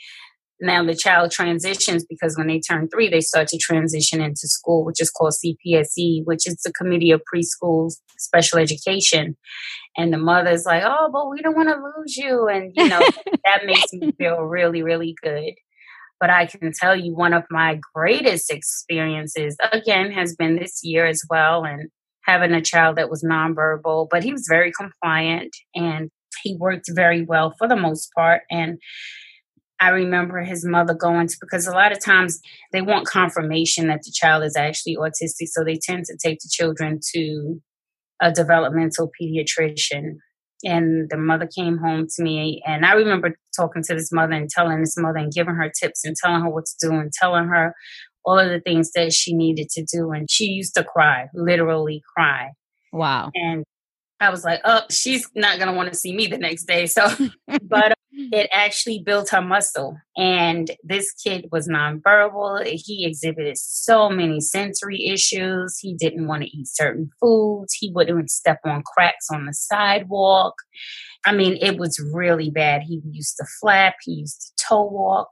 now 0.61 0.83
the 0.83 0.95
child 0.95 1.31
transitions 1.31 2.05
because 2.07 2.37
when 2.37 2.47
they 2.47 2.59
turn 2.59 2.89
three, 2.89 3.09
they 3.09 3.21
start 3.21 3.47
to 3.49 3.57
transition 3.57 4.21
into 4.21 4.47
school, 4.47 4.83
which 4.83 5.01
is 5.01 5.09
called 5.09 5.33
CPSE, 5.33 6.21
which 6.25 6.47
is 6.47 6.61
the 6.63 6.73
Committee 6.73 7.11
of 7.11 7.21
Preschool 7.33 7.91
Special 8.17 8.59
Education. 8.59 9.37
And 9.97 10.13
the 10.13 10.17
mother's 10.17 10.65
like, 10.65 10.83
oh, 10.85 11.09
but 11.11 11.29
we 11.29 11.41
don't 11.41 11.55
want 11.55 11.69
to 11.69 11.75
lose 11.75 12.17
you. 12.17 12.47
And, 12.47 12.71
you 12.75 12.87
know, 12.87 12.99
that 13.45 13.65
makes 13.65 13.91
me 13.93 14.11
feel 14.17 14.41
really, 14.41 14.83
really 14.83 15.15
good. 15.21 15.53
But 16.19 16.29
I 16.29 16.45
can 16.47 16.71
tell 16.73 16.95
you 16.95 17.15
one 17.15 17.33
of 17.33 17.43
my 17.49 17.79
greatest 17.95 18.51
experiences, 18.51 19.55
again, 19.71 20.11
has 20.11 20.35
been 20.35 20.57
this 20.57 20.81
year 20.83 21.05
as 21.05 21.21
well. 21.29 21.63
And 21.63 21.89
having 22.25 22.53
a 22.53 22.61
child 22.61 22.97
that 22.97 23.09
was 23.09 23.23
nonverbal, 23.23 24.07
but 24.11 24.23
he 24.23 24.31
was 24.31 24.45
very 24.47 24.71
compliant 24.71 25.55
and 25.73 26.11
he 26.43 26.55
worked 26.59 26.85
very 26.93 27.23
well 27.23 27.53
for 27.57 27.67
the 27.67 27.75
most 27.75 28.11
part. 28.15 28.41
And 28.51 28.77
I 29.79 29.89
remember 29.89 30.43
his 30.43 30.65
mother 30.65 30.93
going 30.93 31.27
to, 31.27 31.37
because 31.39 31.67
a 31.67 31.71
lot 31.71 31.91
of 31.91 32.03
times 32.03 32.39
they 32.71 32.81
want 32.81 33.07
confirmation 33.07 33.87
that 33.87 34.01
the 34.03 34.11
child 34.11 34.43
is 34.43 34.57
actually 34.57 34.97
autistic. 34.97 35.47
So 35.47 35.63
they 35.63 35.77
tend 35.81 36.05
to 36.05 36.17
take 36.17 36.39
the 36.39 36.49
children 36.51 36.99
to 37.13 37.61
a 38.21 38.31
developmental 38.31 39.09
pediatrician. 39.19 40.17
And 40.65 41.09
the 41.09 41.17
mother 41.17 41.47
came 41.47 41.77
home 41.77 42.07
to 42.15 42.23
me. 42.23 42.61
And 42.67 42.85
I 42.85 42.93
remember 42.93 43.37
talking 43.55 43.83
to 43.83 43.95
this 43.95 44.11
mother 44.11 44.33
and 44.33 44.49
telling 44.49 44.81
this 44.81 44.97
mother 44.97 45.19
and 45.19 45.31
giving 45.31 45.55
her 45.55 45.71
tips 45.79 46.03
and 46.03 46.15
telling 46.15 46.41
her 46.41 46.49
what 46.49 46.65
to 46.65 46.87
do 46.87 46.93
and 46.93 47.11
telling 47.13 47.47
her 47.47 47.73
all 48.25 48.37
of 48.37 48.49
the 48.49 48.59
things 48.59 48.91
that 48.91 49.13
she 49.13 49.33
needed 49.33 49.69
to 49.69 49.85
do. 49.85 50.11
And 50.11 50.29
she 50.29 50.45
used 50.45 50.75
to 50.75 50.83
cry, 50.83 51.27
literally 51.33 52.01
cry. 52.13 52.51
Wow. 52.91 53.31
And 53.33 53.63
I 54.19 54.29
was 54.29 54.43
like, 54.43 54.59
oh, 54.65 54.81
she's 54.89 55.29
not 55.33 55.57
going 55.57 55.69
to 55.69 55.77
want 55.77 55.93
to 55.93 55.97
see 55.97 56.13
me 56.13 56.27
the 56.27 56.37
next 56.37 56.65
day. 56.65 56.87
So, 56.87 57.07
but 57.63 57.93
it 58.31 58.49
actually 58.51 59.01
built 59.05 59.29
her 59.29 59.41
muscle. 59.41 59.97
And 60.17 60.71
this 60.83 61.11
kid 61.13 61.45
was 61.51 61.67
nonverbal. 61.67 62.65
He 62.65 63.05
exhibited 63.05 63.57
so 63.57 64.09
many 64.09 64.41
sensory 64.41 65.07
issues. 65.07 65.77
He 65.79 65.95
didn't 65.95 66.27
want 66.27 66.43
to 66.43 66.49
eat 66.49 66.67
certain 66.67 67.09
foods. 67.19 67.73
He 67.73 67.91
wouldn't 67.93 68.29
step 68.29 68.59
on 68.65 68.83
cracks 68.83 69.27
on 69.31 69.45
the 69.45 69.53
sidewalk. 69.53 70.55
I 71.25 71.33
mean, 71.33 71.57
it 71.61 71.77
was 71.77 71.99
really 72.13 72.49
bad. 72.49 72.83
He 72.83 73.01
used 73.11 73.37
to 73.37 73.45
flap, 73.59 73.95
he 74.03 74.13
used 74.13 74.41
to 74.41 74.65
toe 74.67 74.85
walk, 74.85 75.27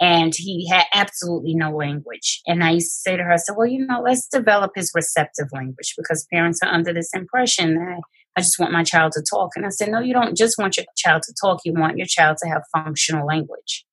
and 0.00 0.32
he 0.34 0.68
had 0.68 0.84
absolutely 0.94 1.54
no 1.54 1.72
language. 1.72 2.40
And 2.46 2.62
I 2.62 2.70
used 2.70 2.90
to 2.90 3.10
say 3.10 3.16
to 3.16 3.24
her, 3.24 3.32
I 3.32 3.36
said, 3.36 3.56
Well, 3.56 3.66
you 3.66 3.84
know, 3.86 4.00
let's 4.00 4.28
develop 4.28 4.72
his 4.74 4.92
receptive 4.94 5.48
language 5.52 5.94
because 5.96 6.26
parents 6.32 6.60
are 6.62 6.72
under 6.72 6.92
this 6.92 7.10
impression 7.12 7.74
that 7.74 8.00
I 8.38 8.40
just 8.40 8.60
want 8.60 8.70
my 8.70 8.84
child 8.84 9.10
to 9.14 9.22
talk. 9.28 9.50
And 9.56 9.66
I 9.66 9.70
said, 9.70 9.90
No, 9.90 9.98
you 9.98 10.14
don't 10.14 10.36
just 10.36 10.58
want 10.58 10.76
your 10.76 10.86
child 10.96 11.22
to 11.24 11.34
talk, 11.42 11.58
you 11.64 11.72
want 11.72 11.98
your 11.98 12.06
child 12.06 12.36
to 12.40 12.48
have 12.48 12.62
functional 12.72 13.26
language. 13.26 13.84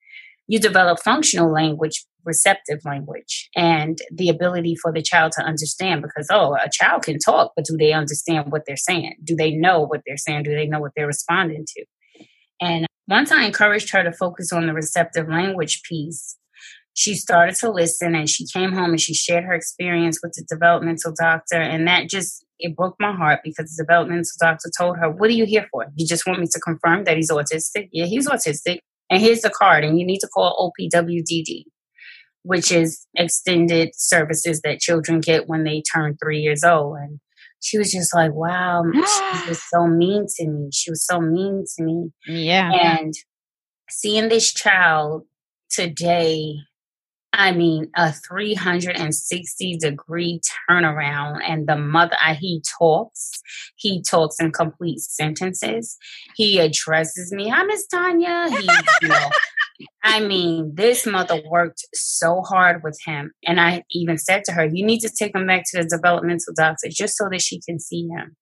You 0.48 0.60
develop 0.60 1.00
functional 1.04 1.52
language, 1.52 2.06
receptive 2.24 2.78
language, 2.86 3.50
and 3.56 3.98
the 4.14 4.30
ability 4.30 4.76
for 4.80 4.94
the 4.94 5.02
child 5.02 5.32
to 5.32 5.42
understand 5.42 6.04
because, 6.04 6.28
oh, 6.30 6.54
a 6.64 6.70
child 6.72 7.02
can 7.02 7.18
talk, 7.18 7.54
but 7.56 7.66
do 7.66 7.76
they 7.76 7.92
understand 7.92 8.52
what 8.52 8.62
they're 8.68 8.78
saying? 8.78 9.16
Do 9.24 9.36
they 9.36 9.50
know 9.50 9.80
what 9.80 10.02
they're 10.06 10.16
saying? 10.16 10.44
Do 10.44 10.54
they 10.54 10.68
know 10.68 10.80
what 10.80 10.92
they're 10.96 11.08
responding 11.08 11.66
to? 11.66 11.86
And 12.62 12.86
once 13.08 13.32
I 13.32 13.46
encouraged 13.46 13.92
her 13.94 14.04
to 14.04 14.12
focus 14.12 14.54
on 14.54 14.68
the 14.68 14.74
receptive 14.74 15.28
language 15.28 15.82
piece, 15.90 16.38
she 16.96 17.14
started 17.14 17.56
to 17.58 17.70
listen 17.70 18.16
and 18.16 18.30
she 18.30 18.48
came 18.48 18.72
home 18.72 18.92
and 18.92 19.02
she 19.02 19.14
shared 19.14 19.44
her 19.44 19.54
experience 19.54 20.20
with 20.24 20.32
the 20.34 20.46
developmental 20.50 21.14
doctor. 21.20 21.58
And 21.58 21.86
that 21.88 22.10
just, 22.10 22.46
it 22.58 22.74
broke 22.74 22.96
my 23.02 23.14
heart 23.14 23.42
because 23.44 23.76
the 23.76 23.84
developmental 23.84 24.32
doctor 24.40 24.72
told 24.80 24.98
her, 24.98 25.12
What 25.12 25.30
are 25.30 25.34
you 25.34 25.46
here 25.46 25.68
for? 25.72 25.86
You 25.96 26.08
just 26.08 26.26
want 26.26 26.40
me 26.40 26.48
to 26.50 26.60
confirm 26.62 27.04
that 27.04 27.18
he's 27.18 27.30
autistic? 27.30 27.90
Yeah, 27.92 28.06
he's 28.06 28.30
autistic. 28.30 28.80
And 29.10 29.22
here's 29.22 29.42
the 29.42 29.50
card, 29.52 29.84
and 29.84 30.00
you 30.00 30.06
need 30.06 30.20
to 30.20 30.28
call 30.28 30.74
OPWDD, 30.80 31.66
which 32.44 32.72
is 32.72 33.06
extended 33.14 33.90
services 33.94 34.62
that 34.64 34.80
children 34.80 35.20
get 35.20 35.48
when 35.48 35.64
they 35.64 35.84
turn 35.94 36.18
three 36.18 36.40
years 36.40 36.64
old. 36.64 36.98
And 36.98 37.20
she 37.62 37.78
was 37.78 37.92
just 37.92 38.16
like, 38.16 38.32
wow, 38.34 38.84
she 38.94 39.50
was 39.50 39.62
so 39.70 39.86
mean 39.86 40.26
to 40.38 40.48
me. 40.48 40.70
She 40.74 40.90
was 40.90 41.06
so 41.06 41.20
mean 41.20 41.66
to 41.76 41.84
me. 41.84 42.10
Yeah. 42.26 42.72
And 42.72 43.14
seeing 43.90 44.30
this 44.30 44.54
child 44.54 45.26
today, 45.70 46.56
I 47.38 47.52
mean, 47.52 47.90
a 47.96 48.14
360 48.14 49.78
degree 49.78 50.40
turnaround. 50.70 51.40
And 51.46 51.68
the 51.68 51.76
mother, 51.76 52.16
uh, 52.26 52.34
he 52.34 52.64
talks, 52.80 53.32
he 53.76 54.02
talks 54.02 54.38
in 54.40 54.52
complete 54.52 55.02
sentences. 55.02 55.98
He 56.36 56.60
addresses 56.60 57.32
me. 57.34 57.50
Hi, 57.50 57.64
Miss 57.64 57.86
Tanya. 57.88 58.50
He, 58.50 58.70
you 59.02 59.08
know, 59.10 59.30
I 60.04 60.22
mean, 60.22 60.74
this 60.76 61.06
mother 61.06 61.42
worked 61.50 61.86
so 61.94 62.42
hard 62.42 62.84
with 62.84 62.98
him. 63.06 63.32
And 63.46 63.60
I 63.60 63.84
even 63.92 64.18
said 64.18 64.44
to 64.46 64.54
her, 64.54 64.66
you 64.66 64.86
need 64.86 65.02
to 65.02 65.10
take 65.10 65.36
him 65.36 65.46
back 65.46 65.64
to 65.72 65.82
the 65.82 65.90
developmental 65.90 66.54
doctor 66.56 66.88
just 66.90 67.18
so 67.18 67.28
that 67.30 67.42
she 67.42 67.60
can 67.60 67.80
see 67.80 68.08
him. 68.08 68.38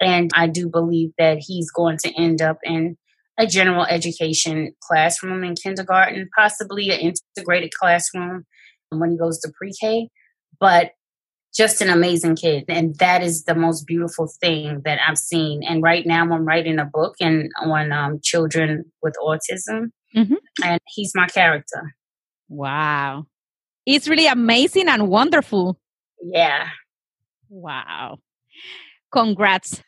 And 0.00 0.30
I 0.34 0.46
do 0.46 0.68
believe 0.68 1.10
that 1.18 1.38
he's 1.38 1.70
going 1.70 1.98
to 1.98 2.12
end 2.18 2.40
up 2.40 2.58
in 2.64 2.96
a 3.38 3.46
general 3.46 3.84
education 3.84 4.74
classroom 4.82 5.44
in 5.44 5.54
kindergarten, 5.54 6.28
possibly 6.36 6.90
an 6.90 7.14
integrated 7.36 7.72
classroom 7.72 8.44
when 8.90 9.10
he 9.10 9.16
goes 9.16 9.40
to 9.40 9.52
pre 9.56 9.72
K. 9.80 10.08
But 10.60 10.92
just 11.54 11.80
an 11.82 11.90
amazing 11.90 12.36
kid. 12.36 12.64
And 12.68 12.94
that 12.96 13.22
is 13.22 13.44
the 13.44 13.54
most 13.54 13.86
beautiful 13.86 14.30
thing 14.40 14.80
that 14.84 14.98
I've 15.06 15.18
seen. 15.18 15.62
And 15.62 15.82
right 15.82 16.06
now 16.06 16.22
I'm 16.22 16.46
writing 16.46 16.78
a 16.78 16.84
book 16.84 17.16
and 17.20 17.50
on 17.62 17.92
um, 17.92 18.20
children 18.22 18.84
with 19.02 19.14
autism. 19.22 19.90
Mm-hmm. 20.16 20.34
And 20.64 20.80
he's 20.94 21.12
my 21.14 21.26
character. 21.26 21.94
Wow. 22.48 23.26
It's 23.84 24.08
really 24.08 24.26
amazing 24.26 24.88
and 24.88 25.08
wonderful. 25.08 25.78
Yeah. 26.22 26.68
Wow. 27.48 28.18
Congrats. 29.10 29.82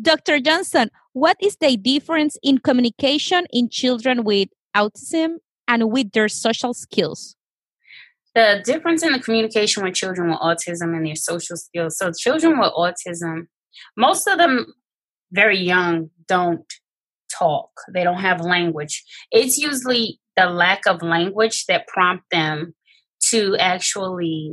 Dr. 0.00 0.38
Johnson, 0.40 0.90
what 1.12 1.36
is 1.40 1.56
the 1.60 1.76
difference 1.76 2.36
in 2.42 2.58
communication 2.58 3.46
in 3.52 3.68
children 3.68 4.24
with 4.24 4.48
autism 4.76 5.36
and 5.66 5.90
with 5.90 6.12
their 6.12 6.28
social 6.28 6.74
skills? 6.74 7.36
The 8.34 8.62
difference 8.64 9.02
in 9.02 9.12
the 9.12 9.18
communication 9.18 9.82
with 9.82 9.94
children 9.94 10.30
with 10.30 10.38
autism 10.38 10.96
and 10.96 11.04
their 11.04 11.16
social 11.16 11.56
skills. 11.56 11.98
So, 11.98 12.12
children 12.12 12.60
with 12.60 12.72
autism, 12.72 13.48
most 13.96 14.28
of 14.28 14.38
them 14.38 14.66
very 15.32 15.58
young 15.58 16.10
don't 16.28 16.64
talk, 17.36 17.70
they 17.92 18.04
don't 18.04 18.20
have 18.20 18.40
language. 18.40 19.02
It's 19.32 19.58
usually 19.58 20.20
the 20.36 20.46
lack 20.46 20.86
of 20.86 21.02
language 21.02 21.66
that 21.66 21.88
prompt 21.88 22.24
them 22.30 22.74
to 23.30 23.56
actually 23.58 24.52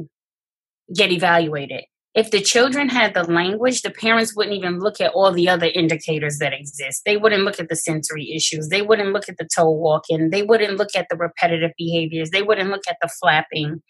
get 0.96 1.12
evaluated 1.12 1.84
if 2.18 2.32
the 2.32 2.42
children 2.42 2.90
had 2.90 3.14
the 3.14 3.32
language, 3.32 3.84
the 3.84 3.92
parents 3.92 4.36
wouldn't 4.36 4.56
even 4.56 4.80
look 4.80 5.00
at 5.00 5.12
all 5.12 5.32
the 5.32 5.48
other 5.48 5.68
indicators 5.68 6.40
that 6.40 6.52
exist. 6.52 7.04
They 7.06 7.16
wouldn't 7.16 7.44
look 7.44 7.60
at 7.60 7.70
the 7.70 7.76
sensory 7.76 8.34
issues. 8.36 8.70
They 8.70 8.82
wouldn't 8.82 9.14
look 9.14 9.30
at 9.30 9.38
the 9.38 9.48
toe 9.56 9.70
walking. 9.70 10.32
They 10.32 10.42
wouldn't 10.42 10.78
look 10.78 10.96
at 10.96 11.06
the 11.12 11.16
repetitive 11.16 11.74
behaviors. 11.78 12.32
They 12.32 12.42
wouldn't 12.42 12.72
look 12.72 12.88
at 12.90 12.98
the 13.04 13.08
flapping. 13.22 13.84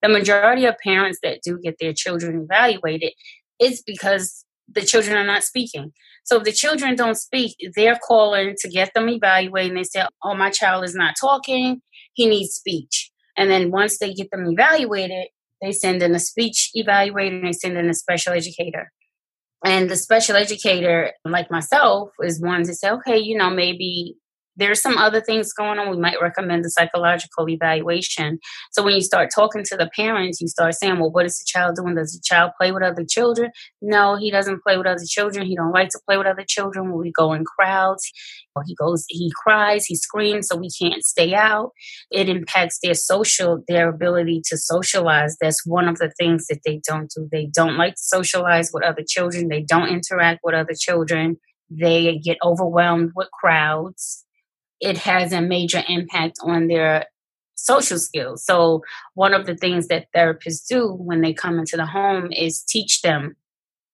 The 0.00 0.08
majority 0.08 0.64
of 0.64 0.78
parents 0.82 1.18
that 1.22 1.40
do 1.44 1.58
get 1.62 1.76
their 1.78 1.92
children 1.92 2.48
evaluated 2.50 3.12
is 3.60 3.82
because 3.86 4.46
the 4.66 4.80
children 4.80 5.18
are 5.18 5.26
not 5.26 5.44
speaking. 5.44 5.92
So 6.24 6.38
if 6.38 6.44
the 6.44 6.52
children 6.52 6.96
don't 6.96 7.18
speak, 7.18 7.54
they're 7.76 7.98
calling 8.08 8.54
to 8.60 8.68
get 8.70 8.94
them 8.94 9.10
evaluated 9.10 9.72
and 9.72 9.78
they 9.78 9.84
say, 9.84 10.06
Oh, 10.22 10.34
my 10.34 10.48
child 10.48 10.84
is 10.84 10.94
not 10.94 11.16
talking. 11.20 11.82
He 12.14 12.26
needs 12.26 12.54
speech. 12.54 13.10
And 13.36 13.50
then 13.50 13.70
once 13.70 13.98
they 13.98 14.14
get 14.14 14.30
them 14.30 14.46
evaluated, 14.46 15.26
they 15.62 15.72
send 15.72 16.02
in 16.02 16.14
a 16.14 16.18
speech 16.18 16.70
evaluator 16.76 17.36
and 17.36 17.46
they 17.46 17.52
send 17.52 17.76
in 17.76 17.88
a 17.88 17.94
special 17.94 18.32
educator. 18.32 18.90
And 19.64 19.88
the 19.88 19.96
special 19.96 20.36
educator, 20.36 21.12
like 21.24 21.50
myself, 21.50 22.10
is 22.22 22.40
one 22.40 22.64
to 22.64 22.74
say, 22.74 22.90
okay, 22.90 23.18
you 23.18 23.36
know, 23.36 23.50
maybe 23.50 24.16
there's 24.56 24.80
some 24.80 24.96
other 24.98 25.20
things 25.20 25.52
going 25.52 25.78
on. 25.78 25.90
We 25.90 25.96
might 25.96 26.20
recommend 26.20 26.64
a 26.64 26.70
psychological 26.70 27.48
evaluation. 27.48 28.38
So 28.72 28.82
when 28.82 28.94
you 28.94 29.00
start 29.00 29.30
talking 29.34 29.64
to 29.64 29.76
the 29.76 29.90
parents, 29.96 30.40
you 30.40 30.48
start 30.48 30.74
saying, 30.74 30.98
well, 31.00 31.10
what 31.10 31.26
is 31.26 31.38
the 31.38 31.44
child 31.46 31.76
doing? 31.76 31.94
Does 31.94 32.12
the 32.12 32.22
child 32.24 32.52
play 32.58 32.72
with 32.72 32.82
other 32.82 33.04
children? 33.08 33.50
No, 33.82 34.16
he 34.16 34.30
doesn't 34.30 34.62
play 34.62 34.76
with 34.76 34.86
other 34.86 35.04
children. 35.06 35.46
He 35.46 35.56
don't 35.56 35.72
like 35.72 35.88
to 35.90 36.00
play 36.06 36.16
with 36.16 36.26
other 36.26 36.44
children 36.46 36.90
when 36.90 37.00
we 37.00 37.12
go 37.12 37.32
in 37.32 37.44
crowds. 37.44 38.10
He 38.66 38.76
goes, 38.76 39.04
he 39.08 39.32
cries, 39.42 39.84
he 39.86 39.96
screams, 39.96 40.46
so 40.46 40.56
we 40.56 40.68
can't 40.70 41.04
stay 41.04 41.34
out. 41.34 41.70
It 42.12 42.28
impacts 42.28 42.78
their 42.80 42.94
social, 42.94 43.64
their 43.66 43.88
ability 43.88 44.42
to 44.46 44.56
socialize. 44.56 45.36
That's 45.40 45.66
one 45.66 45.88
of 45.88 45.98
the 45.98 46.12
things 46.18 46.46
that 46.46 46.60
they 46.64 46.80
don't 46.86 47.10
do. 47.16 47.28
They 47.32 47.46
don't 47.52 47.76
like 47.76 47.94
to 47.94 48.02
socialize 48.02 48.70
with 48.72 48.84
other 48.84 49.02
children. 49.06 49.48
They 49.48 49.62
don't 49.62 49.88
interact 49.88 50.40
with 50.44 50.54
other 50.54 50.74
children. 50.78 51.38
They 51.68 52.18
get 52.18 52.38
overwhelmed 52.44 53.10
with 53.16 53.28
crowds 53.32 54.24
it 54.84 54.98
has 54.98 55.32
a 55.32 55.40
major 55.40 55.82
impact 55.88 56.38
on 56.42 56.68
their 56.68 57.06
social 57.54 57.98
skills. 57.98 58.44
So, 58.44 58.82
one 59.14 59.32
of 59.32 59.46
the 59.46 59.56
things 59.56 59.88
that 59.88 60.06
therapists 60.14 60.66
do 60.68 60.88
when 60.88 61.22
they 61.22 61.32
come 61.32 61.58
into 61.58 61.76
the 61.76 61.86
home 61.86 62.30
is 62.30 62.62
teach 62.62 63.02
them 63.02 63.36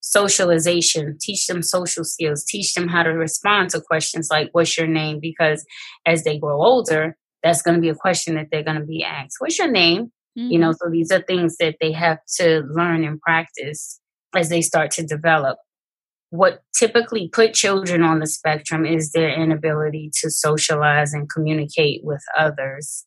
socialization, 0.01 1.17
teach 1.21 1.47
them 1.47 1.63
social 1.63 2.05
skills, 2.05 2.45
teach 2.45 2.75
them 2.75 2.89
how 2.89 3.03
to 3.03 3.11
respond 3.11 3.71
to 3.71 3.81
questions 3.81 4.29
like, 4.31 4.49
What's 4.53 4.77
your 4.77 4.89
name? 4.89 5.21
Because 5.21 5.65
as 6.05 6.25
they 6.25 6.39
grow 6.39 6.61
older, 6.61 7.17
that's 7.43 7.63
going 7.63 7.77
to 7.77 7.81
be 7.81 7.89
a 7.89 7.95
question 7.95 8.35
that 8.35 8.49
they're 8.51 8.65
going 8.65 8.81
to 8.81 8.87
be 8.87 9.05
asked. 9.05 9.37
What's 9.39 9.59
your 9.59 9.71
name? 9.71 10.13
Mm-hmm. 10.39 10.51
You 10.51 10.59
know, 10.59 10.73
so 10.73 10.91
these 10.91 11.11
are 11.11 11.23
things 11.23 11.57
that 11.59 11.77
they 11.81 11.93
have 11.93 12.19
to 12.37 12.63
learn 12.69 13.05
and 13.05 13.21
practice 13.21 14.01
as 14.35 14.49
they 14.49 14.63
start 14.63 14.91
to 14.93 15.07
develop 15.07 15.59
what 16.31 16.63
typically 16.77 17.29
put 17.29 17.55
children 17.55 18.03
on 18.03 18.21
the 18.21 18.27
spectrum 18.27 18.87
is 18.87 19.13
their 19.13 19.31
inability 19.31 20.11
to 20.21 20.31
socialize 20.31 21.13
and 21.13 21.29
communicate 21.29 22.03
with 22.05 22.23
others. 22.39 23.05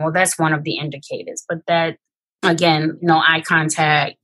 Well, 0.00 0.12
that's 0.12 0.38
one 0.38 0.52
of 0.52 0.64
the 0.64 0.76
indicators, 0.78 1.44
but 1.48 1.58
that 1.68 1.96
again, 2.42 2.98
no 3.00 3.18
eye 3.18 3.42
contact. 3.46 4.18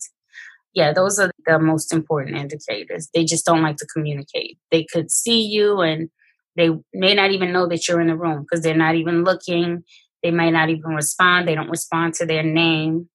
Yeah, 0.75 0.92
those 0.92 1.19
are 1.19 1.30
the 1.47 1.59
most 1.59 1.92
important 1.92 2.37
indicators. 2.37 3.09
They 3.14 3.25
just 3.25 3.45
don't 3.45 3.62
like 3.62 3.76
to 3.78 3.87
communicate. 3.87 4.59
They 4.71 4.85
could 4.85 5.11
see 5.11 5.42
you 5.42 5.80
and 5.80 6.11
they 6.57 6.71
may 6.92 7.14
not 7.14 7.30
even 7.30 7.52
know 7.52 7.69
that 7.69 7.87
you're 7.88 8.00
in 8.00 8.09
the 8.09 8.16
room 8.16 8.42
because 8.42 8.62
they're 8.62 8.75
not 8.76 8.95
even 8.97 9.25
looking. 9.25 9.85
They 10.23 10.30
may 10.30 10.50
not 10.50 10.71
even 10.71 10.90
respond. 10.90 11.47
They 11.47 11.54
don't 11.54 11.71
respond 11.71 12.14
to 12.14 12.26
their 12.26 12.42
name. 12.42 13.09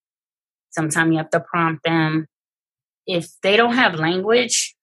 Sometimes 0.70 1.12
you 1.12 1.18
have 1.18 1.30
to 1.30 1.40
prompt 1.40 1.84
them. 1.84 2.26
If 3.06 3.28
they 3.42 3.56
don't 3.56 3.74
have 3.74 3.94
language, 3.94 4.75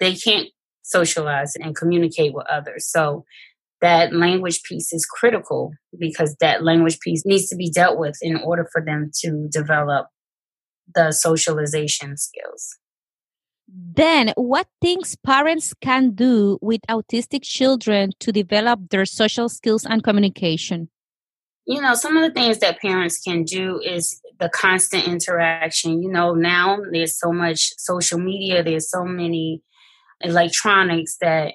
they 0.00 0.14
can't 0.14 0.48
socialize 0.82 1.54
and 1.56 1.76
communicate 1.76 2.34
with 2.34 2.46
others. 2.48 2.86
So 2.90 3.24
that 3.80 4.12
language 4.12 4.62
piece 4.62 4.92
is 4.92 5.06
critical 5.06 5.72
because 5.98 6.34
that 6.40 6.64
language 6.64 6.98
piece 7.00 7.24
needs 7.24 7.48
to 7.48 7.56
be 7.56 7.70
dealt 7.70 7.98
with 7.98 8.18
in 8.22 8.36
order 8.36 8.68
for 8.72 8.84
them 8.84 9.10
to 9.20 9.48
develop 9.50 10.08
the 10.94 11.12
socialization 11.12 12.16
skills. 12.16 12.78
Then, 13.70 14.32
what 14.36 14.66
things 14.80 15.14
parents 15.16 15.74
can 15.82 16.12
do 16.12 16.58
with 16.62 16.80
autistic 16.88 17.42
children 17.42 18.12
to 18.20 18.32
develop 18.32 18.88
their 18.90 19.04
social 19.04 19.50
skills 19.50 19.84
and 19.84 20.02
communication? 20.02 20.88
You 21.66 21.82
know, 21.82 21.92
some 21.92 22.16
of 22.16 22.22
the 22.22 22.32
things 22.32 22.60
that 22.60 22.80
parents 22.80 23.20
can 23.20 23.44
do 23.44 23.78
is 23.84 24.22
the 24.40 24.48
constant 24.48 25.06
interaction. 25.06 26.02
You 26.02 26.10
know, 26.10 26.32
now 26.32 26.78
there's 26.90 27.18
so 27.18 27.30
much 27.30 27.74
social 27.76 28.18
media, 28.18 28.62
there's 28.62 28.88
so 28.88 29.04
many 29.04 29.62
electronics 30.20 31.16
that 31.20 31.54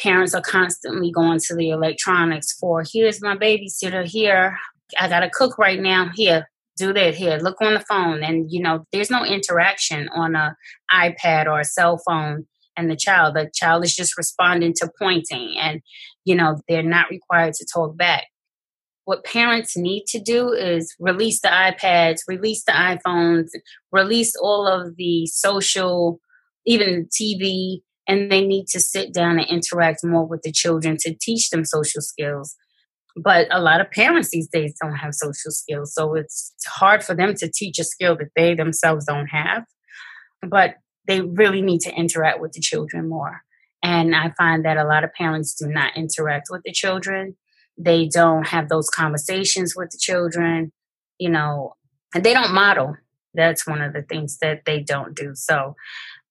parents 0.00 0.34
are 0.34 0.42
constantly 0.42 1.10
going 1.10 1.38
to 1.46 1.54
the 1.54 1.70
electronics 1.70 2.52
for. 2.58 2.84
Here's 2.90 3.22
my 3.22 3.36
babysitter 3.36 4.06
here 4.06 4.56
i 4.98 5.08
gotta 5.08 5.30
cook 5.30 5.58
right 5.58 5.80
now. 5.80 6.10
Here 6.14 6.48
do 6.76 6.92
that. 6.92 7.14
Here 7.14 7.38
look 7.38 7.60
on 7.60 7.74
the 7.74 7.80
phone. 7.80 8.22
And 8.22 8.50
you 8.50 8.60
know 8.60 8.86
there's 8.92 9.10
no 9.10 9.24
interaction 9.24 10.08
on 10.14 10.34
a 10.34 10.56
ipad 10.92 11.46
or 11.46 11.60
a 11.60 11.64
cell 11.64 12.00
phone 12.06 12.46
and 12.76 12.90
the 12.90 12.96
child. 12.96 13.34
The 13.34 13.50
child 13.54 13.84
is 13.84 13.96
just 13.96 14.16
responding 14.16 14.74
to 14.76 14.90
pointing 14.98 15.56
and 15.58 15.80
you 16.24 16.34
know 16.34 16.60
they're 16.68 16.82
not 16.82 17.10
required 17.10 17.54
to 17.54 17.66
talk 17.72 17.96
back. 17.96 18.24
What 19.04 19.24
parents 19.24 19.76
need 19.76 20.04
to 20.08 20.20
do 20.20 20.52
is 20.52 20.94
release 20.98 21.40
the 21.40 21.48
ipads 21.48 22.20
release 22.28 22.64
the 22.64 22.72
iphones 22.72 23.50
release 23.92 24.34
all 24.36 24.66
of 24.66 24.96
the 24.96 25.26
social 25.26 26.20
even 26.66 27.06
tv 27.06 27.80
and 28.06 28.30
they 28.30 28.46
need 28.46 28.66
to 28.68 28.80
sit 28.80 29.12
down 29.12 29.38
and 29.38 29.48
interact 29.48 30.04
more 30.04 30.26
with 30.26 30.42
the 30.42 30.52
children 30.52 30.96
to 31.00 31.14
teach 31.20 31.50
them 31.50 31.64
social 31.64 32.00
skills. 32.00 32.54
But 33.16 33.48
a 33.50 33.60
lot 33.60 33.80
of 33.80 33.90
parents 33.90 34.30
these 34.30 34.48
days 34.48 34.74
don't 34.80 34.96
have 34.96 35.14
social 35.14 35.50
skills, 35.50 35.94
so 35.94 36.14
it's 36.14 36.54
hard 36.66 37.02
for 37.02 37.14
them 37.14 37.34
to 37.36 37.50
teach 37.50 37.78
a 37.78 37.84
skill 37.84 38.16
that 38.16 38.30
they 38.36 38.54
themselves 38.54 39.06
don't 39.06 39.28
have. 39.28 39.64
But 40.46 40.74
they 41.06 41.22
really 41.22 41.62
need 41.62 41.80
to 41.80 41.94
interact 41.94 42.40
with 42.40 42.52
the 42.52 42.60
children 42.60 43.08
more. 43.08 43.42
And 43.82 44.14
I 44.14 44.32
find 44.36 44.64
that 44.64 44.76
a 44.76 44.84
lot 44.84 45.04
of 45.04 45.12
parents 45.14 45.54
do 45.54 45.66
not 45.66 45.96
interact 45.96 46.48
with 46.50 46.62
the 46.64 46.72
children. 46.72 47.36
They 47.78 48.06
don't 48.06 48.46
have 48.48 48.68
those 48.68 48.90
conversations 48.90 49.74
with 49.74 49.90
the 49.90 49.98
children, 49.98 50.72
you 51.18 51.30
know, 51.30 51.74
and 52.14 52.24
they 52.24 52.34
don't 52.34 52.52
model. 52.52 52.96
That's 53.34 53.66
one 53.66 53.80
of 53.80 53.92
the 53.92 54.02
things 54.02 54.38
that 54.38 54.62
they 54.66 54.80
don't 54.80 55.14
do. 55.14 55.32
So 55.34 55.74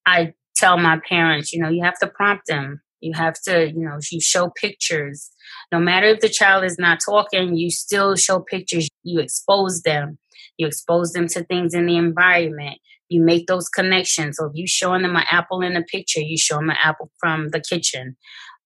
I 0.06 0.34
tell 0.54 0.78
my 0.78 1.00
parents, 1.08 1.52
you 1.52 1.60
know, 1.60 1.68
you 1.68 1.82
have 1.84 1.98
to 1.98 2.06
prompt 2.06 2.46
them. 2.46 2.80
You 3.00 3.12
have 3.14 3.34
to, 3.44 3.68
you 3.68 3.84
know, 3.84 3.98
you 4.10 4.20
show 4.20 4.50
pictures. 4.60 5.30
No 5.70 5.78
matter 5.78 6.06
if 6.06 6.20
the 6.20 6.28
child 6.28 6.64
is 6.64 6.78
not 6.78 6.98
talking, 7.04 7.56
you 7.56 7.70
still 7.70 8.16
show 8.16 8.40
pictures. 8.40 8.88
You 9.02 9.20
expose 9.20 9.82
them. 9.82 10.18
You 10.56 10.66
expose 10.66 11.12
them 11.12 11.28
to 11.28 11.44
things 11.44 11.74
in 11.74 11.86
the 11.86 11.96
environment. 11.96 12.78
You 13.08 13.22
make 13.22 13.46
those 13.46 13.68
connections. 13.68 14.38
So 14.38 14.46
if 14.46 14.52
you 14.54 14.66
showing 14.66 15.02
them 15.02 15.16
an 15.16 15.24
apple 15.30 15.60
in 15.60 15.76
a 15.76 15.82
picture, 15.82 16.20
you 16.20 16.38
show 16.38 16.56
them 16.56 16.70
an 16.70 16.76
apple 16.82 17.10
from 17.20 17.50
the 17.50 17.60
kitchen. 17.60 18.16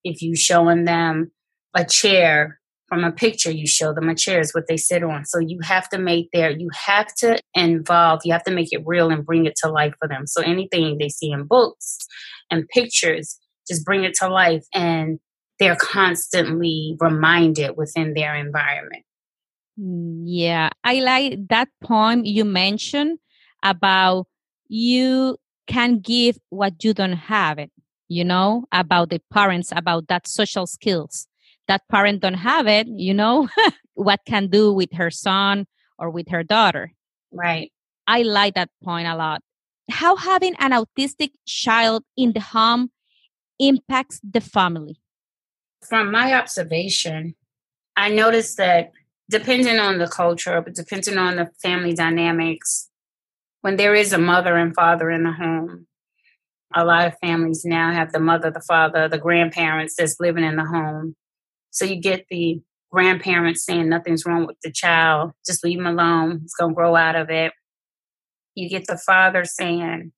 If 0.04 0.23
you 0.23 0.37
showing 0.37 0.85
them 0.85 1.32
a 1.75 1.85
chair 1.85 2.60
from 2.90 3.04
a 3.04 3.12
picture 3.12 3.50
you 3.50 3.66
show 3.66 3.94
them 3.94 4.11
a 4.11 4.14
chair 4.14 4.40
is 4.40 4.52
what 4.52 4.66
they 4.68 4.76
sit 4.76 5.02
on. 5.02 5.25
So 5.25 5.38
you 5.38 5.61
have 5.62 5.88
to 5.90 5.99
make 5.99 6.28
their 6.32 6.50
you 6.50 6.68
have 6.75 7.14
to 7.18 7.38
involve 7.54 8.20
you 8.25 8.32
have 8.32 8.44
to 8.44 8.50
make 8.50 8.73
it 8.73 8.82
real 8.85 9.11
and 9.11 9.25
bring 9.25 9.47
it 9.47 9.54
to 9.62 9.70
life 9.70 9.94
for 9.99 10.09
them. 10.09 10.26
So 10.26 10.42
anything 10.42 10.99
they 10.99 11.09
see 11.09 11.30
in 11.30 11.44
books 11.44 11.99
and 12.50 12.68
pictures 12.68 13.38
just 13.66 13.87
bring 13.87 14.04
it 14.04 14.14
to 14.14 14.28
life 14.28 14.64
and 14.75 15.20
they're 15.59 15.76
constantly 15.76 16.97
reminded 17.00 17.76
within 17.76 18.14
their 18.14 18.35
environment. 18.35 19.04
Mm, 19.80 20.25
yeah 20.26 20.70
i 20.85 21.00
like 21.00 21.49
that 21.49 21.68
point 21.82 22.26
you 22.26 22.44
mentioned 22.44 23.18
about 23.62 24.26
you 24.68 25.38
can 25.66 26.00
give 26.00 26.38
what 26.50 26.82
you 26.84 26.93
don't 26.93 27.12
have 27.12 27.58
it 27.58 27.71
you 28.08 28.25
know 28.25 28.65
about 28.73 29.10
the 29.10 29.21
parents 29.32 29.73
about 29.75 30.08
that 30.08 30.26
social 30.26 30.67
skills 30.67 31.28
that 31.71 31.87
parent 31.89 32.21
don't 32.21 32.35
have 32.35 32.67
it, 32.67 32.89
you 32.89 33.15
know, 33.15 33.49
what 33.95 34.21
can 34.26 34.49
do 34.49 34.73
with 34.73 34.93
her 34.93 35.11
son 35.11 35.67
or 35.99 36.11
with 36.11 36.28
her 36.28 36.43
daughter. 36.43 36.93
Right. 37.33 37.71
I 38.09 38.23
like 38.23 38.54
that 38.54 38.71
point 38.83 39.06
a 39.06 39.15
lot. 39.15 39.41
How 39.89 40.17
having 40.17 40.56
an 40.59 40.73
autistic 40.73 41.30
child 41.47 42.02
in 42.17 42.33
the 42.33 42.41
home 42.41 42.91
impacts 43.61 44.21
the 44.28 44.41
family? 44.41 45.00
From 45.89 46.11
my 46.11 46.35
observation, 46.35 47.37
I 47.97 48.09
noticed 48.09 48.56
that 48.56 48.91
depending 49.30 49.78
on 49.78 49.99
the 49.99 50.09
culture, 50.09 50.61
but 50.61 50.75
depending 50.75 51.19
on 51.19 51.37
the 51.37 51.50
family 51.63 51.95
dynamics, 51.95 52.89
when 53.61 53.76
there 53.76 53.95
is 53.95 54.13
a 54.13 54.19
mother 54.19 54.56
and 54.56 54.75
father 54.75 55.09
in 55.09 55.23
the 55.23 55.33
home, 55.33 55.87
a 56.75 56.85
lot 56.85 57.06
of 57.06 57.19
families 57.19 57.65
now 57.65 57.93
have 57.93 58.11
the 58.11 58.19
mother, 58.19 58.50
the 58.50 58.61
father, 58.61 59.09
the 59.09 59.19
grandparents 59.19 59.95
that's 59.97 60.19
living 60.19 60.45
in 60.45 60.56
the 60.56 60.65
home. 60.65 61.15
So 61.71 61.85
you 61.85 62.00
get 62.00 62.26
the 62.30 62.61
grandparents 62.91 63.65
saying 63.65 63.89
nothing's 63.89 64.26
wrong 64.26 64.47
with 64.47 64.56
the 64.63 64.73
child, 64.73 65.33
just 65.47 65.65
leave 65.65 65.78
him 65.78 65.87
alone, 65.87 66.41
he's 66.43 66.54
going 66.54 66.73
to 66.73 66.75
grow 66.75 66.97
out 66.97 67.17
of 67.17 67.30
it. 67.30 67.52
You 68.54 68.69
get 68.69 68.87
the 68.87 68.99
father 68.99 69.45
saying, 69.45 70.13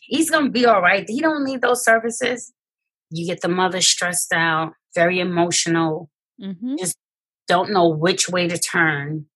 he's 0.00 0.30
going 0.30 0.46
to 0.46 0.50
be 0.50 0.66
all 0.66 0.80
right, 0.80 1.04
he 1.06 1.20
don't 1.20 1.44
need 1.44 1.60
those 1.60 1.84
services. 1.84 2.52
You 3.10 3.26
get 3.26 3.42
the 3.42 3.48
mother 3.48 3.80
stressed 3.80 4.32
out, 4.32 4.72
very 4.94 5.20
emotional, 5.20 6.10
mm-hmm. 6.40 6.76
just 6.78 6.96
don't 7.46 7.70
know 7.70 7.88
which 7.88 8.28
way 8.28 8.48
to 8.48 8.58
turn, 8.58 9.26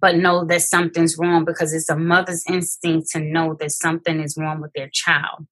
but 0.00 0.16
know 0.16 0.44
that 0.46 0.62
something's 0.62 1.16
wrong 1.18 1.44
because 1.44 1.74
it's 1.74 1.90
a 1.90 1.96
mother's 1.96 2.44
instinct 2.48 3.10
to 3.10 3.20
know 3.20 3.56
that 3.60 3.72
something 3.72 4.20
is 4.20 4.36
wrong 4.38 4.60
with 4.60 4.72
their 4.74 4.88
child. 4.92 5.46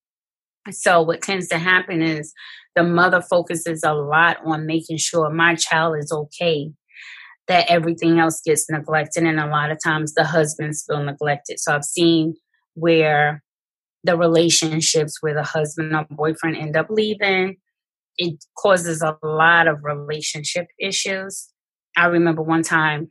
So 0.70 1.02
what 1.02 1.22
tends 1.22 1.48
to 1.48 1.59
happen 1.59 2.02
is 2.02 2.33
the 2.76 2.84
mother 2.84 3.22
focuses 3.22 3.82
a 3.82 3.94
lot 3.94 4.36
on 4.44 4.66
making 4.66 4.98
sure 4.98 5.30
my 5.30 5.54
child 5.54 5.96
is 5.98 6.12
okay, 6.12 6.70
that 7.48 7.70
everything 7.70 8.20
else 8.20 8.40
gets 8.44 8.70
neglected. 8.70 9.24
And 9.24 9.40
a 9.40 9.46
lot 9.46 9.70
of 9.70 9.78
times 9.82 10.12
the 10.12 10.24
husbands 10.24 10.84
feel 10.86 11.02
neglected. 11.02 11.58
So 11.58 11.74
I've 11.74 11.84
seen 11.84 12.34
where 12.74 13.42
the 14.04 14.16
relationships 14.16 15.16
where 15.20 15.34
the 15.34 15.42
husband 15.42 15.96
or 15.96 16.06
boyfriend 16.10 16.56
end 16.56 16.76
up 16.76 16.86
leaving, 16.90 17.56
it 18.18 18.44
causes 18.58 19.02
a 19.02 19.16
lot 19.22 19.66
of 19.66 19.82
relationship 19.82 20.66
issues. 20.78 21.48
I 21.96 22.06
remember 22.06 22.42
one 22.42 22.62
time 22.62 23.10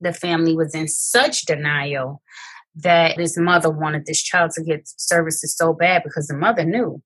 the 0.00 0.12
family 0.12 0.56
was 0.56 0.74
in 0.74 0.88
such 0.88 1.42
denial 1.42 2.22
that 2.76 3.16
this 3.16 3.36
mother 3.38 3.70
wanted 3.70 4.04
this 4.06 4.22
child 4.22 4.50
to 4.52 4.62
get 4.62 4.82
services 4.84 5.54
so 5.56 5.72
bad 5.72 6.02
because 6.02 6.26
the 6.26 6.36
mother 6.36 6.64
knew 6.64 7.02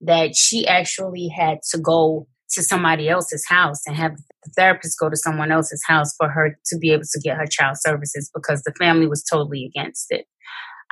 that 0.00 0.36
she 0.36 0.66
actually 0.66 1.28
had 1.28 1.58
to 1.70 1.78
go 1.78 2.26
to 2.50 2.62
somebody 2.62 3.08
else's 3.08 3.44
house 3.48 3.80
and 3.86 3.96
have 3.96 4.16
the 4.16 4.50
therapist 4.56 4.98
go 5.00 5.10
to 5.10 5.16
someone 5.16 5.50
else's 5.50 5.82
house 5.86 6.14
for 6.16 6.28
her 6.28 6.58
to 6.66 6.78
be 6.78 6.92
able 6.92 7.02
to 7.02 7.20
get 7.22 7.36
her 7.36 7.46
child 7.46 7.76
services 7.80 8.30
because 8.34 8.62
the 8.62 8.72
family 8.78 9.06
was 9.06 9.24
totally 9.24 9.64
against 9.64 10.06
it. 10.10 10.26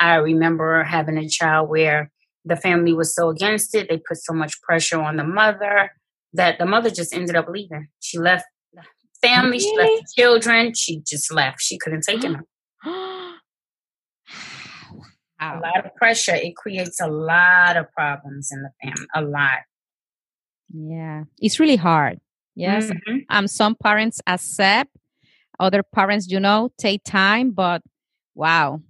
I 0.00 0.16
remember 0.16 0.82
having 0.82 1.16
a 1.16 1.28
child 1.28 1.68
where 1.68 2.10
the 2.44 2.56
family 2.56 2.92
was 2.92 3.14
so 3.14 3.30
against 3.30 3.74
it, 3.74 3.88
they 3.88 3.98
put 3.98 4.18
so 4.18 4.34
much 4.34 4.60
pressure 4.62 5.00
on 5.00 5.16
the 5.16 5.24
mother 5.24 5.90
that 6.32 6.58
the 6.58 6.66
mother 6.66 6.90
just 6.90 7.14
ended 7.14 7.36
up 7.36 7.48
leaving. 7.48 7.88
She 8.00 8.18
left 8.18 8.44
the 8.72 8.82
family, 9.22 9.58
really? 9.58 9.60
she 9.60 9.76
left 9.76 10.02
the 10.02 10.22
children, 10.22 10.72
she 10.74 11.02
just 11.06 11.32
left. 11.32 11.60
She 11.60 11.78
couldn't 11.78 12.02
take 12.02 12.24
a 15.40 15.58
lot 15.58 15.84
of 15.84 15.94
pressure, 15.96 16.34
it 16.34 16.56
creates 16.56 17.00
a 17.00 17.08
lot 17.08 17.76
of 17.76 17.90
problems 17.92 18.50
in 18.52 18.62
the 18.62 18.70
family, 18.82 19.06
a 19.14 19.22
lot. 19.22 19.60
Yeah, 20.72 21.24
it's 21.38 21.60
really 21.60 21.76
hard. 21.76 22.20
Yes. 22.54 22.90
Mm-hmm. 22.90 23.16
Um, 23.28 23.48
some 23.48 23.74
parents 23.74 24.20
accept, 24.26 24.90
other 25.58 25.82
parents, 25.82 26.30
you 26.30 26.40
know, 26.40 26.70
take 26.78 27.02
time, 27.04 27.50
but 27.50 27.82
wow. 28.34 28.80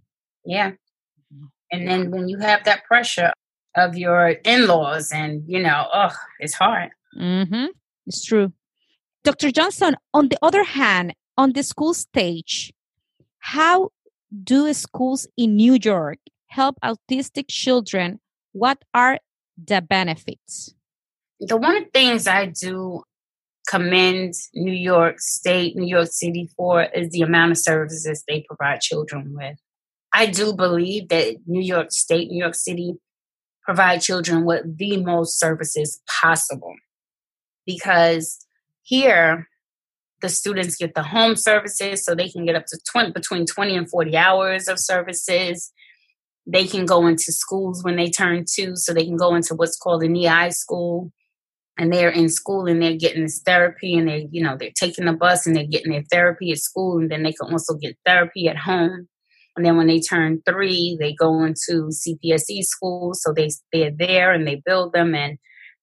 Yeah. 0.44 0.72
And 1.72 1.88
then 1.88 2.10
when 2.10 2.28
you 2.28 2.38
have 2.38 2.64
that 2.64 2.84
pressure 2.84 3.32
of 3.74 3.96
your 3.96 4.28
in 4.44 4.66
laws, 4.66 5.10
and 5.12 5.42
you 5.46 5.60
know, 5.60 5.86
oh, 5.92 6.14
it's 6.38 6.54
hard. 6.54 6.90
Mm-hmm. 7.18 7.66
It's 8.06 8.24
true. 8.24 8.52
Dr. 9.24 9.50
Johnson, 9.50 9.96
on 10.12 10.28
the 10.28 10.38
other 10.42 10.62
hand, 10.62 11.14
on 11.36 11.52
the 11.52 11.62
school 11.62 11.94
stage, 11.94 12.72
how 13.38 13.90
do 14.42 14.72
schools 14.74 15.26
in 15.36 15.56
New 15.56 15.78
York 15.82 16.18
help 16.54 16.76
autistic 16.84 17.46
children? 17.48 18.20
What 18.52 18.78
are 18.94 19.18
the 19.56 19.82
benefits? 19.82 20.74
The 21.40 21.56
one 21.56 21.76
of 21.76 21.84
the 21.84 21.90
things 21.90 22.26
I 22.26 22.46
do 22.46 23.02
commend 23.68 24.34
New 24.54 24.72
York 24.72 25.20
State, 25.20 25.74
New 25.76 25.86
York 25.86 26.08
City 26.10 26.48
for 26.56 26.82
is 26.82 27.10
the 27.10 27.22
amount 27.22 27.52
of 27.52 27.58
services 27.58 28.22
they 28.28 28.44
provide 28.46 28.80
children 28.80 29.34
with. 29.34 29.58
I 30.12 30.26
do 30.26 30.52
believe 30.54 31.08
that 31.08 31.38
New 31.46 31.60
York 31.62 31.90
State, 31.90 32.30
New 32.30 32.38
York 32.38 32.54
City 32.54 32.94
provide 33.64 34.02
children 34.02 34.44
with 34.44 34.78
the 34.78 34.98
most 34.98 35.40
services 35.40 36.00
possible 36.22 36.74
because 37.66 38.44
Here, 38.86 39.48
the 40.20 40.28
students 40.28 40.76
get 40.76 40.94
the 40.94 41.02
home 41.02 41.36
services 41.36 42.04
so 42.04 42.14
they 42.14 42.28
can 42.28 42.44
get 42.44 42.54
up 42.54 42.66
to 42.66 42.78
20, 42.92 43.12
between 43.12 43.46
20 43.46 43.76
and 43.76 43.90
40 43.90 44.16
hours 44.16 44.68
of 44.68 44.78
services. 44.78 45.72
They 46.46 46.66
can 46.66 46.84
go 46.86 47.06
into 47.06 47.32
schools 47.32 47.82
when 47.82 47.96
they 47.96 48.10
turn 48.10 48.44
two, 48.50 48.76
so 48.76 48.92
they 48.92 49.04
can 49.04 49.16
go 49.16 49.34
into 49.34 49.54
what's 49.54 49.76
called 49.76 50.02
an 50.02 50.16
EI 50.16 50.50
school. 50.50 51.12
And 51.76 51.92
they're 51.92 52.10
in 52.10 52.28
school 52.28 52.66
and 52.66 52.80
they're 52.80 52.96
getting 52.96 53.24
this 53.24 53.42
therapy 53.44 53.96
and 53.96 54.06
they're, 54.06 54.22
you 54.30 54.40
know, 54.42 54.56
they're 54.56 54.70
taking 54.78 55.06
the 55.06 55.12
bus 55.12 55.44
and 55.44 55.56
they're 55.56 55.66
getting 55.66 55.90
their 55.90 56.04
therapy 56.08 56.52
at 56.52 56.58
school 56.58 56.98
and 56.98 57.10
then 57.10 57.24
they 57.24 57.32
can 57.32 57.50
also 57.50 57.74
get 57.74 57.96
therapy 58.06 58.46
at 58.46 58.56
home. 58.56 59.08
And 59.56 59.64
then 59.64 59.76
when 59.76 59.88
they 59.88 60.00
turn 60.00 60.40
three, 60.48 60.96
they 61.00 61.14
go 61.14 61.42
into 61.42 61.90
CPSE 61.90 62.62
schools. 62.62 63.22
So 63.22 63.32
they 63.32 63.50
they're 63.72 63.90
there 63.90 64.32
and 64.32 64.46
they 64.46 64.62
build 64.64 64.92
them 64.92 65.14
and 65.14 65.38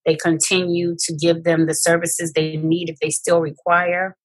they 0.05 0.15
continue 0.15 0.95
to 0.99 1.15
give 1.15 1.43
them 1.43 1.67
the 1.67 1.75
services 1.75 2.33
they 2.33 2.57
need 2.57 2.89
if 2.89 2.97
they 2.99 3.09
still 3.09 3.39
require. 3.39 4.15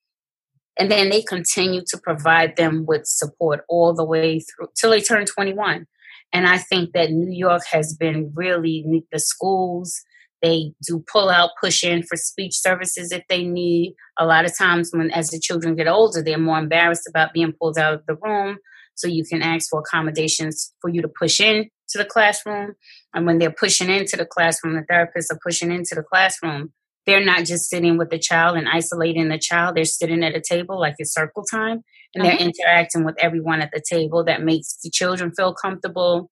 And 0.79 0.91
then 0.91 1.11
they 1.11 1.23
continue 1.23 1.83
to 1.87 1.99
provide 1.99 2.57
them 2.57 2.85
with 2.87 3.07
support 3.07 3.65
all 3.69 3.95
the 3.95 4.05
way 4.05 4.41
through 4.41 4.69
till 4.79 4.91
they 4.91 5.01
turn 5.01 5.25
21. 5.27 5.87
And 6.33 6.47
I 6.47 6.59
think 6.59 6.93
that 6.93 7.11
New 7.11 7.33
York 7.33 7.63
has 7.71 7.97
been 7.99 8.33
really 8.35 8.85
the 9.13 9.19
schools, 9.19 10.03
they 10.43 10.73
do 10.87 11.03
pull 11.11 11.29
out, 11.29 11.51
push 11.61 11.83
in 11.83 12.03
for 12.03 12.17
speech 12.17 12.55
services 12.55 13.11
if 13.11 13.23
they 13.29 13.43
need. 13.43 13.95
A 14.19 14.27
lot 14.27 14.45
of 14.45 14.57
times, 14.57 14.91
when 14.93 15.11
as 15.11 15.31
the 15.31 15.41
children 15.41 15.77
get 15.77 15.89
older, 15.89 16.23
they're 16.23 16.39
more 16.39 16.59
embarrassed 16.59 17.09
about 17.09 17.33
being 17.33 17.53
pulled 17.53 17.79
out 17.79 17.95
of 17.95 18.07
the 18.07 18.17
room. 18.17 18.59
So 18.95 19.09
you 19.09 19.25
can 19.25 19.43
ask 19.43 19.69
for 19.71 19.81
accommodations 19.81 20.73
for 20.81 20.89
you 20.89 21.03
to 21.03 21.09
push 21.09 21.41
in 21.41 21.69
to 21.91 21.99
the 21.99 22.05
classroom. 22.05 22.75
And 23.15 23.27
when 23.27 23.39
they're 23.39 23.51
pushing 23.51 23.91
into 23.91 24.17
the 24.17 24.27
classroom, 24.27 24.75
the 24.75 24.83
therapists 24.93 25.33
are 25.33 25.39
pushing 25.45 25.71
into 25.71 25.95
the 25.95 26.03
classroom. 26.03 26.73
They're 27.07 27.25
not 27.25 27.45
just 27.45 27.71
sitting 27.71 27.99
with 27.99 28.11
the 28.11 28.19
child 28.19 28.57
and 28.57 28.69
isolating 28.69 29.29
the 29.29 29.39
child. 29.39 29.77
They're 29.77 29.85
sitting 29.85 30.25
at 30.25 30.35
a 30.35 30.41
table 30.41 30.79
like 30.81 30.95
it's 30.99 31.15
circle 31.15 31.45
time 31.51 31.83
and 32.17 32.25
they're 32.25 32.35
uh-huh. 32.35 32.51
interacting 32.51 33.05
with 33.05 33.17
everyone 33.21 33.61
at 33.61 33.71
the 33.73 33.83
table. 33.89 34.25
That 34.25 34.43
makes 34.43 34.79
the 34.83 34.91
children 34.91 35.33
feel 35.37 35.55
comfortable. 35.55 36.31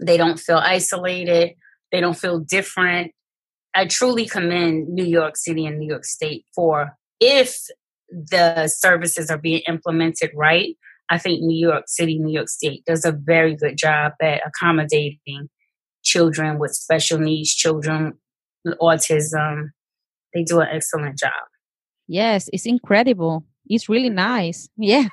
They 0.00 0.16
don't 0.16 0.38
feel 0.38 0.58
isolated. 0.58 1.54
They 1.90 2.00
don't 2.00 2.16
feel 2.16 2.38
different. 2.38 3.12
I 3.74 3.86
truly 3.86 4.26
commend 4.26 4.88
New 4.88 5.04
York 5.04 5.36
City 5.36 5.66
and 5.66 5.78
New 5.78 5.88
York 5.88 6.04
State 6.04 6.44
for 6.54 6.96
if 7.20 7.56
the 8.08 8.68
services 8.68 9.30
are 9.30 9.38
being 9.38 9.62
implemented 9.66 10.30
right, 10.36 10.76
I 11.10 11.18
think 11.18 11.42
New 11.42 11.58
York 11.58 11.84
City, 11.88 12.18
New 12.18 12.32
York 12.32 12.48
State 12.48 12.84
does 12.84 13.04
a 13.04 13.12
very 13.12 13.56
good 13.56 13.76
job 13.76 14.12
at 14.22 14.40
accommodating 14.46 15.48
children 16.04 16.58
with 16.58 16.72
special 16.72 17.18
needs, 17.18 17.52
children 17.52 18.14
with 18.64 18.78
autism. 18.78 19.70
They 20.32 20.44
do 20.44 20.60
an 20.60 20.68
excellent 20.70 21.18
job. 21.18 21.32
Yes, 22.06 22.48
it's 22.52 22.66
incredible. 22.66 23.44
It's 23.66 23.88
really 23.88 24.10
nice. 24.10 24.68
Yeah. 24.76 25.08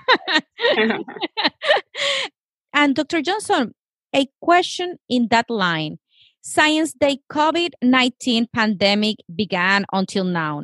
and 2.73 2.95
Dr. 2.95 3.21
Johnson, 3.21 3.73
a 4.15 4.27
question 4.41 4.97
in 5.09 5.27
that 5.31 5.49
line. 5.49 5.99
Since 6.43 6.93
the 6.99 7.17
COVID 7.31 7.71
19 7.81 8.47
pandemic 8.53 9.17
began 9.33 9.85
until 9.93 10.23
now, 10.23 10.63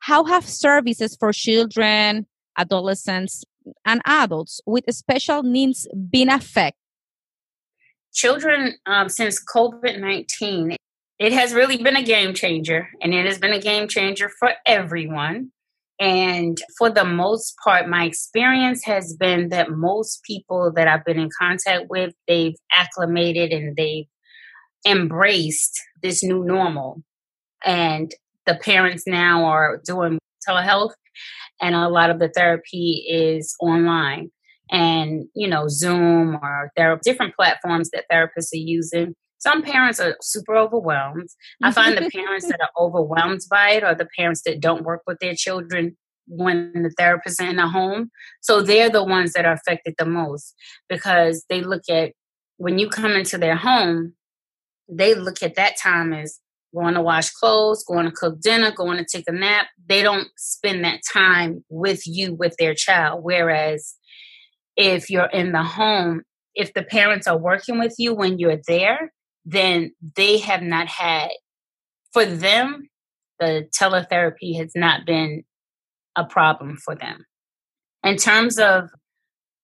how 0.00 0.24
have 0.24 0.46
services 0.46 1.16
for 1.18 1.32
children, 1.32 2.26
adolescents, 2.58 3.44
and 3.84 4.02
adults 4.04 4.60
with 4.66 4.84
special 4.90 5.42
needs 5.42 5.88
been 6.10 6.28
affected? 6.28 6.78
Children, 8.12 8.74
um, 8.86 9.08
since 9.08 9.42
COVID 9.42 10.00
19, 10.00 10.76
it 11.18 11.32
has 11.32 11.54
really 11.54 11.82
been 11.82 11.96
a 11.96 12.02
game 12.02 12.34
changer, 12.34 12.88
and 13.00 13.14
it 13.14 13.26
has 13.26 13.38
been 13.38 13.52
a 13.52 13.60
game 13.60 13.88
changer 13.88 14.28
for 14.28 14.52
everyone. 14.66 15.50
And 15.98 16.58
for 16.78 16.90
the 16.90 17.04
most 17.04 17.54
part, 17.64 17.88
my 17.88 18.04
experience 18.04 18.84
has 18.84 19.16
been 19.18 19.48
that 19.48 19.70
most 19.70 20.22
people 20.24 20.70
that 20.76 20.88
I've 20.88 21.04
been 21.04 21.18
in 21.18 21.30
contact 21.38 21.86
with, 21.88 22.12
they've 22.28 22.56
acclimated 22.74 23.52
and 23.52 23.76
they've 23.76 24.06
embraced 24.86 25.80
this 26.02 26.22
new 26.22 26.44
normal. 26.44 27.02
And 27.64 28.12
the 28.44 28.56
parents 28.56 29.04
now 29.06 29.44
are 29.46 29.80
doing 29.84 30.18
telehealth 30.46 30.92
and 31.60 31.74
a 31.74 31.88
lot 31.88 32.10
of 32.10 32.18
the 32.18 32.28
therapy 32.28 33.04
is 33.08 33.54
online 33.60 34.30
and 34.70 35.26
you 35.34 35.48
know 35.48 35.68
zoom 35.68 36.36
or 36.42 36.70
there 36.76 36.92
are 36.92 37.00
different 37.02 37.34
platforms 37.36 37.90
that 37.90 38.04
therapists 38.10 38.52
are 38.52 38.58
using 38.58 39.14
some 39.46 39.62
parents 39.62 40.00
are 40.00 40.16
super 40.20 40.56
overwhelmed 40.56 41.28
i 41.62 41.70
find 41.70 41.96
the 41.96 42.10
parents 42.14 42.46
that 42.48 42.60
are 42.60 42.84
overwhelmed 42.84 43.40
by 43.50 43.70
it 43.70 43.84
are 43.84 43.94
the 43.94 44.08
parents 44.16 44.42
that 44.44 44.60
don't 44.60 44.84
work 44.84 45.02
with 45.06 45.18
their 45.20 45.34
children 45.34 45.96
when 46.28 46.72
the 46.74 46.92
therapist 46.98 47.40
is 47.40 47.48
in 47.48 47.56
the 47.56 47.68
home 47.68 48.10
so 48.40 48.60
they're 48.60 48.90
the 48.90 49.04
ones 49.04 49.32
that 49.32 49.44
are 49.44 49.54
affected 49.54 49.94
the 49.98 50.04
most 50.04 50.54
because 50.88 51.44
they 51.48 51.60
look 51.60 51.82
at 51.88 52.12
when 52.56 52.78
you 52.78 52.88
come 52.88 53.12
into 53.12 53.38
their 53.38 53.56
home 53.56 54.12
they 54.88 55.14
look 55.14 55.42
at 55.42 55.54
that 55.54 55.74
time 55.80 56.12
as 56.12 56.40
going 56.74 56.94
to 56.94 57.00
wash 57.00 57.30
clothes, 57.30 57.84
going 57.84 58.04
to 58.04 58.12
cook 58.12 58.40
dinner, 58.40 58.70
going 58.70 58.98
to 58.98 59.04
take 59.04 59.24
a 59.28 59.32
nap. 59.32 59.66
They 59.88 60.02
don't 60.02 60.28
spend 60.36 60.84
that 60.84 61.00
time 61.10 61.64
with 61.68 62.06
you, 62.06 62.34
with 62.34 62.54
their 62.58 62.74
child. 62.74 63.24
Whereas 63.24 63.94
if 64.76 65.08
you're 65.08 65.26
in 65.26 65.52
the 65.52 65.62
home, 65.62 66.22
if 66.54 66.74
the 66.74 66.82
parents 66.82 67.26
are 67.26 67.38
working 67.38 67.78
with 67.78 67.94
you 67.98 68.14
when 68.14 68.38
you're 68.38 68.60
there, 68.68 69.12
then 69.46 69.92
they 70.16 70.38
have 70.38 70.62
not 70.62 70.88
had, 70.88 71.30
for 72.12 72.26
them, 72.26 72.88
the 73.38 73.68
teletherapy 73.78 74.56
has 74.56 74.72
not 74.74 75.06
been 75.06 75.44
a 76.16 76.24
problem 76.24 76.76
for 76.76 76.96
them. 76.96 77.24
In 78.02 78.16
terms 78.16 78.58
of 78.58 78.90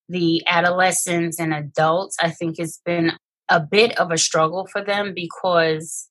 the 0.08 0.42
adolescents 0.46 1.40
and 1.40 1.52
adults, 1.52 2.16
I 2.22 2.30
think 2.30 2.58
it's 2.58 2.80
been 2.84 3.12
a 3.48 3.60
bit 3.60 3.98
of 3.98 4.10
a 4.10 4.18
struggle 4.18 4.66
for 4.66 4.84
them 4.84 5.14
because 5.14 6.08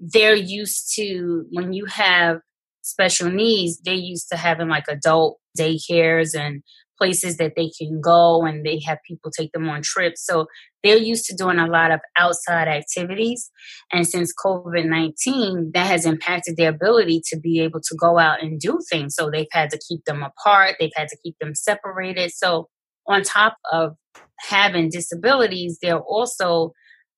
they're 0.00 0.34
used 0.34 0.94
to 0.96 1.44
when 1.50 1.72
you 1.72 1.84
have 1.86 2.38
special 2.82 3.30
needs, 3.30 3.80
they're 3.84 3.94
used 3.94 4.28
to 4.30 4.36
having 4.36 4.68
like 4.68 4.84
adult 4.88 5.38
daycares 5.58 6.38
and 6.38 6.62
places 7.04 7.36
that 7.36 7.52
they 7.54 7.68
can 7.68 8.00
go 8.00 8.44
and 8.44 8.64
they 8.64 8.80
have 8.86 8.98
people 9.06 9.30
take 9.30 9.52
them 9.52 9.68
on 9.68 9.82
trips. 9.82 10.24
So 10.24 10.46
they're 10.82 10.96
used 10.96 11.26
to 11.26 11.36
doing 11.36 11.58
a 11.58 11.66
lot 11.66 11.90
of 11.90 12.00
outside 12.18 12.66
activities. 12.66 13.50
And 13.92 14.08
since 14.08 14.32
COVID 14.44 14.86
19, 14.88 15.72
that 15.74 15.86
has 15.86 16.06
impacted 16.06 16.56
their 16.56 16.70
ability 16.70 17.20
to 17.28 17.38
be 17.38 17.60
able 17.60 17.80
to 17.80 17.96
go 18.00 18.18
out 18.18 18.42
and 18.42 18.58
do 18.58 18.78
things. 18.90 19.14
So 19.14 19.30
they've 19.30 19.46
had 19.52 19.68
to 19.70 19.78
keep 19.86 20.04
them 20.06 20.22
apart, 20.22 20.76
they've 20.80 20.90
had 20.96 21.08
to 21.08 21.18
keep 21.22 21.36
them 21.40 21.54
separated. 21.54 22.30
So, 22.32 22.68
on 23.06 23.22
top 23.22 23.58
of 23.70 23.96
having 24.40 24.88
disabilities, 24.88 25.78
they're 25.82 26.00
also 26.00 26.72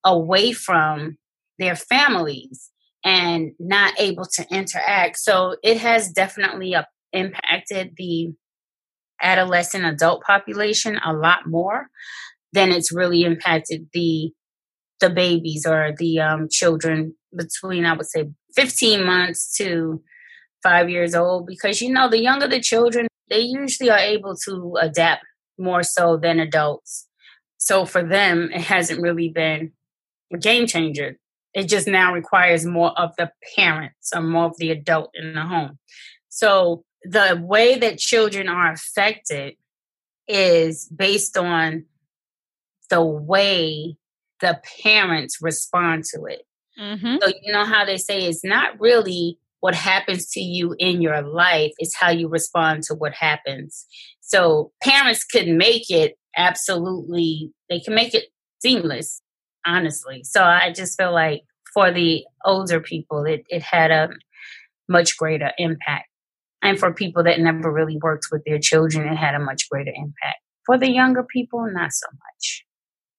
away 0.05 0.51
from 0.53 1.17
their 1.61 1.77
families 1.77 2.73
and 3.05 3.53
not 3.61 3.95
able 4.01 4.25
to 4.25 4.45
interact. 4.51 5.17
So 5.19 5.55
it 5.63 5.79
has 5.79 6.11
definitely 6.11 6.75
uh, 6.75 6.83
impacted 7.13 7.93
the 7.97 8.33
adolescent 9.23 9.85
adult 9.85 10.23
population 10.23 10.99
a 11.05 11.13
lot 11.13 11.47
more 11.47 11.89
than 12.53 12.71
it's 12.71 12.93
really 12.93 13.23
impacted 13.23 13.87
the 13.93 14.33
the 15.01 15.11
babies 15.11 15.67
or 15.67 15.93
the 15.99 16.19
um, 16.21 16.49
children 16.51 17.15
between 17.37 17.85
I 17.85 17.93
would 17.95 18.07
say 18.07 18.31
15 18.55 19.05
months 19.05 19.55
to 19.57 20.03
five 20.63 20.89
years 20.89 21.15
old 21.15 21.47
because 21.47 21.81
you 21.81 21.93
know 21.93 22.09
the 22.09 22.21
younger 22.21 22.49
the 22.49 22.61
children 22.61 23.07
they 23.29 23.41
usually 23.41 23.91
are 23.91 23.99
able 23.99 24.37
to 24.47 24.77
adapt 24.81 25.25
more 25.59 25.83
so 25.83 26.17
than 26.17 26.41
adults. 26.41 27.09
So 27.59 27.85
for 27.85 28.03
them, 28.03 28.51
it 28.53 28.63
hasn't 28.63 29.01
really 29.01 29.29
been 29.29 29.73
a 30.33 30.39
game 30.39 30.67
changer. 30.67 31.19
It 31.55 31.69
just 31.69 31.89
now 31.89 32.13
requires 32.13 32.67
more 32.67 32.93
of 32.99 33.13
the 33.17 33.31
parents 33.57 34.11
or 34.15 34.21
more 34.21 34.47
of 34.47 34.57
the 34.59 34.71
adult 34.71 35.11
in 35.15 35.35
the 35.35 35.43
home. 35.43 35.79
So 36.29 36.85
the 37.11 37.41
way 37.43 37.79
that 37.79 37.99
children 37.99 38.49
are 38.49 38.73
affected 38.73 39.55
is 40.29 40.87
based 40.87 41.37
on 41.37 41.85
the 42.91 43.03
way 43.03 43.97
the 44.41 44.61
parents 44.83 45.39
respond 45.41 46.05
to 46.05 46.25
it. 46.25 46.43
Mm-hmm. 46.79 47.17
So, 47.23 47.33
you 47.43 47.53
know 47.53 47.65
how 47.65 47.85
they 47.85 47.97
say 47.97 48.27
it's 48.27 48.45
not 48.45 48.79
really 48.79 49.39
what 49.61 49.75
happens 49.75 50.31
to 50.31 50.41
you 50.41 50.75
in 50.79 51.01
your 51.01 51.23
life, 51.23 51.73
it's 51.79 51.97
how 51.97 52.11
you 52.11 52.29
respond 52.29 52.83
to 52.85 52.95
what 52.95 53.15
happens. 53.15 53.87
So, 54.21 54.73
parents 54.83 55.25
could 55.25 55.49
make 55.49 55.91
it 55.91 56.19
absolutely, 56.37 57.53
they 57.71 57.81
can 57.81 57.95
make 57.95 58.15
it 58.15 58.25
seamless 58.61 59.23
honestly. 59.67 60.23
So 60.25 60.43
I 60.43 60.73
just 60.73 60.97
feel 60.97 61.13
like 61.13 61.43
for 61.75 61.91
the 61.91 62.25
older 62.45 62.81
people, 62.81 63.25
it, 63.25 63.45
it 63.49 63.63
had 63.63 63.91
a 63.91 64.09
much 64.89 65.17
greater 65.17 65.51
impact. 65.59 66.09
And 66.63 66.79
for 66.79 66.93
people 66.93 67.23
that 67.25 67.39
never 67.41 67.71
really 67.71 67.99
worked 68.03 68.29
with 68.33 68.43
their 68.45 68.59
children, 68.59 69.07
it 69.09 69.17
had 69.17 69.35
a 69.35 69.39
much 69.39 69.69
greater 69.71 69.93
impact. 69.95 70.41
For 70.65 70.79
the 70.79 70.91
younger 70.91 71.23
people, 71.23 71.67
not 71.73 71.93
so 71.93 72.07
much. 72.13 72.65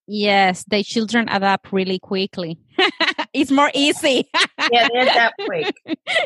Yes, 0.08 0.63
the 0.67 0.84
children 0.84 1.28
adapt 1.30 1.71
really 1.71 2.00
quickly. 2.00 2.58
it's 3.34 3.52
more 3.52 3.71
easy. 3.73 4.30
yeah, 4.71 4.88
they're 4.93 5.06
that 5.06 5.34
quick. 5.45 5.76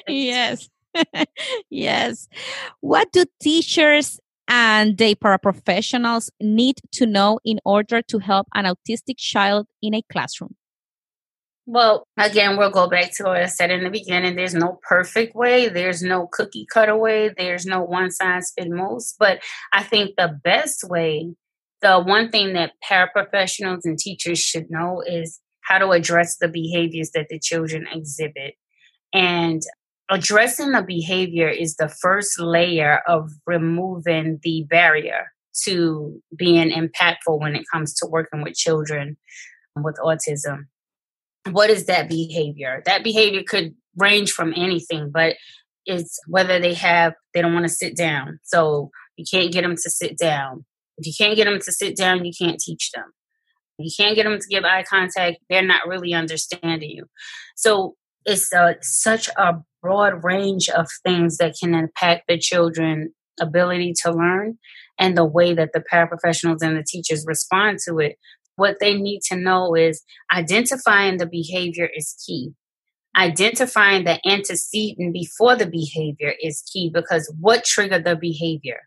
yes. 0.07 0.69
yes. 1.69 2.27
What 2.81 3.11
do 3.11 3.25
teachers 3.41 4.19
and 4.47 4.97
the 4.97 5.15
paraprofessionals 5.15 6.29
need 6.39 6.77
to 6.93 7.05
know 7.05 7.39
in 7.43 7.59
order 7.65 8.01
to 8.03 8.19
help 8.19 8.47
an 8.53 8.65
autistic 8.65 9.17
child 9.17 9.67
in 9.81 9.95
a 9.95 10.01
classroom? 10.11 10.55
Well, 11.67 12.07
again, 12.17 12.57
we'll 12.57 12.71
go 12.71 12.89
back 12.89 13.11
to 13.15 13.23
what 13.23 13.37
I 13.37 13.45
said 13.45 13.71
in 13.71 13.83
the 13.83 13.89
beginning. 13.89 14.35
There's 14.35 14.55
no 14.55 14.79
perfect 14.87 15.35
way, 15.35 15.69
there's 15.69 16.01
no 16.01 16.27
cookie 16.31 16.65
cutter 16.71 16.97
way, 16.97 17.31
there's 17.37 17.65
no 17.65 17.83
one 17.83 18.11
size 18.11 18.51
fits 18.57 18.69
most. 18.71 19.15
But 19.19 19.41
I 19.71 19.83
think 19.83 20.15
the 20.17 20.39
best 20.43 20.83
way, 20.83 21.35
the 21.81 21.99
one 21.99 22.29
thing 22.29 22.53
that 22.53 22.73
paraprofessionals 22.83 23.81
and 23.85 23.97
teachers 23.97 24.39
should 24.39 24.69
know 24.69 25.01
is 25.05 25.39
how 25.61 25.77
to 25.77 25.91
address 25.91 26.37
the 26.37 26.47
behaviors 26.47 27.11
that 27.11 27.27
the 27.29 27.39
children 27.39 27.87
exhibit. 27.91 28.55
And 29.13 29.61
addressing 30.09 30.71
the 30.71 30.81
behavior 30.81 31.47
is 31.47 31.75
the 31.75 31.89
first 31.89 32.39
layer 32.39 33.01
of 33.07 33.31
removing 33.45 34.39
the 34.43 34.65
barrier 34.69 35.27
to 35.63 36.21
being 36.35 36.71
impactful 36.71 37.39
when 37.39 37.55
it 37.55 37.65
comes 37.71 37.93
to 37.95 38.07
working 38.07 38.41
with 38.41 38.55
children 38.55 39.17
with 39.75 39.95
autism. 40.03 40.65
What 41.49 41.69
is 41.69 41.85
that 41.85 42.07
behavior? 42.07 42.83
That 42.85 43.03
behavior 43.03 43.41
could 43.47 43.73
range 43.97 44.31
from 44.31 44.53
anything, 44.55 45.11
but 45.11 45.35
it's 45.85 46.19
whether 46.27 46.59
they 46.59 46.73
have, 46.75 47.13
they 47.33 47.41
don't 47.41 47.53
want 47.53 47.65
to 47.65 47.73
sit 47.73 47.95
down. 47.95 48.39
So 48.43 48.91
you 49.17 49.25
can't 49.29 49.51
get 49.51 49.63
them 49.63 49.75
to 49.75 49.89
sit 49.89 50.17
down. 50.17 50.65
If 50.97 51.07
you 51.07 51.13
can't 51.17 51.35
get 51.35 51.45
them 51.45 51.59
to 51.59 51.71
sit 51.71 51.97
down, 51.97 52.23
you 52.25 52.31
can't 52.39 52.59
teach 52.59 52.91
them. 52.91 53.05
You 53.79 53.91
can't 53.95 54.15
get 54.15 54.23
them 54.23 54.37
to 54.37 54.47
give 54.47 54.63
eye 54.63 54.83
contact. 54.83 55.37
They're 55.49 55.65
not 55.65 55.87
really 55.87 56.13
understanding 56.13 56.91
you. 56.91 57.05
So 57.55 57.95
it's 58.25 58.53
a, 58.53 58.75
such 58.81 59.27
a 59.29 59.55
broad 59.81 60.23
range 60.23 60.69
of 60.69 60.87
things 61.03 61.37
that 61.37 61.55
can 61.59 61.73
impact 61.73 62.25
the 62.27 62.37
children 62.37 63.13
ability 63.39 63.93
to 64.03 64.11
learn 64.11 64.57
and 64.99 65.17
the 65.17 65.25
way 65.25 65.53
that 65.53 65.71
the 65.73 65.83
paraprofessionals 65.91 66.61
and 66.61 66.77
the 66.77 66.85
teachers 66.87 67.25
respond 67.27 67.79
to 67.87 67.97
it 67.97 68.17
what 68.55 68.77
they 68.79 68.95
need 68.95 69.21
to 69.23 69.35
know 69.35 69.75
is 69.75 70.03
identifying 70.33 71.17
the 71.17 71.25
behavior 71.25 71.89
is 71.95 72.15
key. 72.25 72.53
Identifying 73.17 74.05
the 74.05 74.19
antecedent 74.27 75.13
before 75.13 75.55
the 75.55 75.67
behavior 75.67 76.33
is 76.41 76.63
key 76.71 76.89
because 76.93 77.33
what 77.39 77.65
triggered 77.65 78.05
the 78.05 78.15
behavior? 78.15 78.81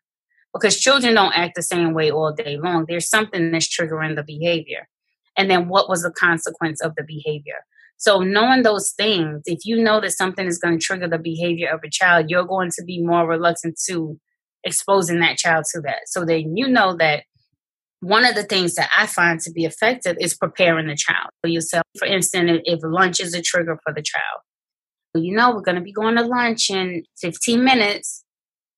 Because 0.53 0.81
children 0.81 1.15
don't 1.15 1.37
act 1.37 1.57
the 1.57 1.63
same 1.63 1.93
way 1.95 2.11
all 2.11 2.33
day 2.33 2.57
long. 2.57 2.87
There's 2.89 3.09
something 3.09 3.51
that's 3.51 3.69
triggering 3.69 4.17
the 4.17 4.23
behavior. 4.23 4.89
And 5.37 5.51
then 5.51 5.69
what 5.69 5.89
was 5.89 6.03
the 6.03 6.13
consequence 6.13 6.81
of 6.81 6.95
the 6.97 7.03
behavior? 7.03 7.67
So, 7.97 8.21
knowing 8.21 8.63
those 8.63 8.93
things, 8.93 9.43
if 9.47 9.65
you 9.65 9.83
know 9.83 10.01
that 10.01 10.13
something 10.13 10.47
is 10.47 10.59
going 10.59 10.79
to 10.79 10.85
trigger 10.85 11.09
the 11.09 11.19
behavior 11.19 11.71
of 11.71 11.81
a 11.85 11.91
child, 11.91 12.27
you're 12.29 12.45
going 12.45 12.71
to 12.77 12.85
be 12.85 13.03
more 13.03 13.27
reluctant 13.27 13.79
to 13.89 14.19
exposing 14.65 15.21
that 15.21 15.37
child 15.37 15.65
to 15.73 15.81
that. 15.83 16.01
So 16.07 16.25
then 16.25 16.57
you 16.57 16.67
know 16.69 16.97
that 16.97 17.25
one 18.05 18.27
of 18.27 18.35
the 18.35 18.43
things 18.43 18.75
that 18.75 18.91
I 18.97 19.07
find 19.07 19.41
to 19.41 19.51
be 19.51 19.65
effective 19.65 20.17
is 20.21 20.35
preparing 20.35 20.89
the 20.89 20.97
child. 20.97 21.31
for 21.41 21.49
yourself. 21.49 21.85
for 21.99 22.07
instance, 22.07 22.61
if 22.65 22.81
lunch 22.83 23.19
is 23.19 23.35
a 23.35 23.41
trigger 23.41 23.79
for 23.83 23.95
the 23.95 24.03
child, 24.03 24.41
you 25.15 25.35
know, 25.35 25.55
we're 25.55 25.63
going 25.63 25.77
to 25.77 25.81
be 25.81 25.93
going 25.93 26.17
to 26.17 26.23
lunch 26.23 26.71
in 26.71 27.05
15 27.21 27.65
minutes. 27.65 28.25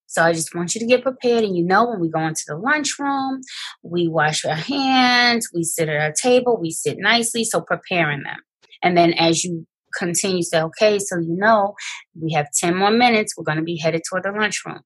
So 0.07 0.23
I 0.23 0.33
just 0.33 0.55
want 0.55 0.75
you 0.75 0.81
to 0.81 0.87
get 0.87 1.03
prepared. 1.03 1.43
And 1.43 1.57
you 1.57 1.65
know, 1.65 1.89
when 1.89 2.01
we 2.01 2.09
go 2.09 2.21
into 2.21 2.45
the 2.47 2.57
lunchroom, 2.57 3.41
we 3.83 4.07
wash 4.07 4.45
our 4.45 4.55
hands, 4.55 5.49
we 5.53 5.65
sit 5.65 5.89
at 5.89 6.01
our 6.01 6.12
table, 6.12 6.59
we 6.61 6.71
sit 6.71 6.99
nicely. 6.99 7.43
So 7.43 7.61
preparing 7.61 8.23
them. 8.23 8.39
And 8.83 8.97
then 8.97 9.12
as 9.15 9.43
you 9.43 9.67
continue, 9.99 10.43
say, 10.43 10.62
okay, 10.62 10.99
so 11.01 11.19
you 11.19 11.35
know, 11.35 11.75
we 12.21 12.33
have 12.35 12.47
10 12.61 12.77
more 12.77 12.91
minutes, 12.93 13.35
we're 13.37 13.45
going 13.45 13.59
to 13.59 13.65
be 13.65 13.79
headed 13.79 14.03
toward 14.09 14.23
the 14.23 14.31
lunchroom. 14.31 14.83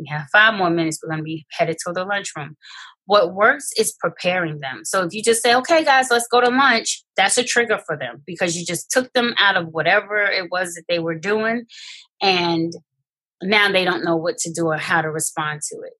We 0.00 0.08
have 0.08 0.26
five 0.32 0.54
more 0.54 0.70
minutes, 0.70 0.98
we're 1.02 1.10
going 1.10 1.20
to 1.20 1.24
be 1.24 1.46
headed 1.52 1.76
to 1.86 1.92
the 1.92 2.04
lunchroom. 2.04 2.56
What 3.04 3.34
works 3.34 3.70
is 3.76 3.94
preparing 4.00 4.60
them. 4.60 4.82
So 4.84 5.02
if 5.02 5.12
you 5.12 5.22
just 5.22 5.42
say, 5.42 5.54
okay, 5.56 5.84
guys, 5.84 6.08
let's 6.10 6.28
go 6.28 6.40
to 6.40 6.48
lunch, 6.48 7.04
that's 7.16 7.36
a 7.38 7.44
trigger 7.44 7.78
for 7.86 7.96
them 7.96 8.22
because 8.26 8.56
you 8.56 8.64
just 8.64 8.90
took 8.90 9.12
them 9.12 9.34
out 9.38 9.56
of 9.56 9.68
whatever 9.68 10.22
it 10.22 10.50
was 10.50 10.74
that 10.74 10.84
they 10.88 10.98
were 10.98 11.16
doing. 11.18 11.66
And 12.22 12.72
now 13.42 13.70
they 13.70 13.84
don't 13.84 14.04
know 14.04 14.16
what 14.16 14.38
to 14.38 14.52
do 14.52 14.66
or 14.66 14.76
how 14.76 15.02
to 15.02 15.10
respond 15.10 15.60
to 15.70 15.76
it. 15.80 15.92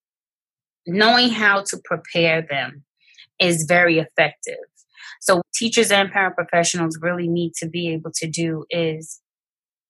Knowing 0.86 1.28
how 1.28 1.62
to 1.62 1.78
prepare 1.84 2.46
them 2.48 2.84
is 3.38 3.64
very 3.68 3.98
effective. 3.98 4.58
So 5.20 5.42
teachers 5.54 5.90
and 5.90 6.10
paraprofessionals 6.10 6.92
really 7.00 7.28
need 7.28 7.52
to 7.58 7.68
be 7.68 7.88
able 7.92 8.12
to 8.16 8.26
do 8.26 8.64
is 8.70 9.20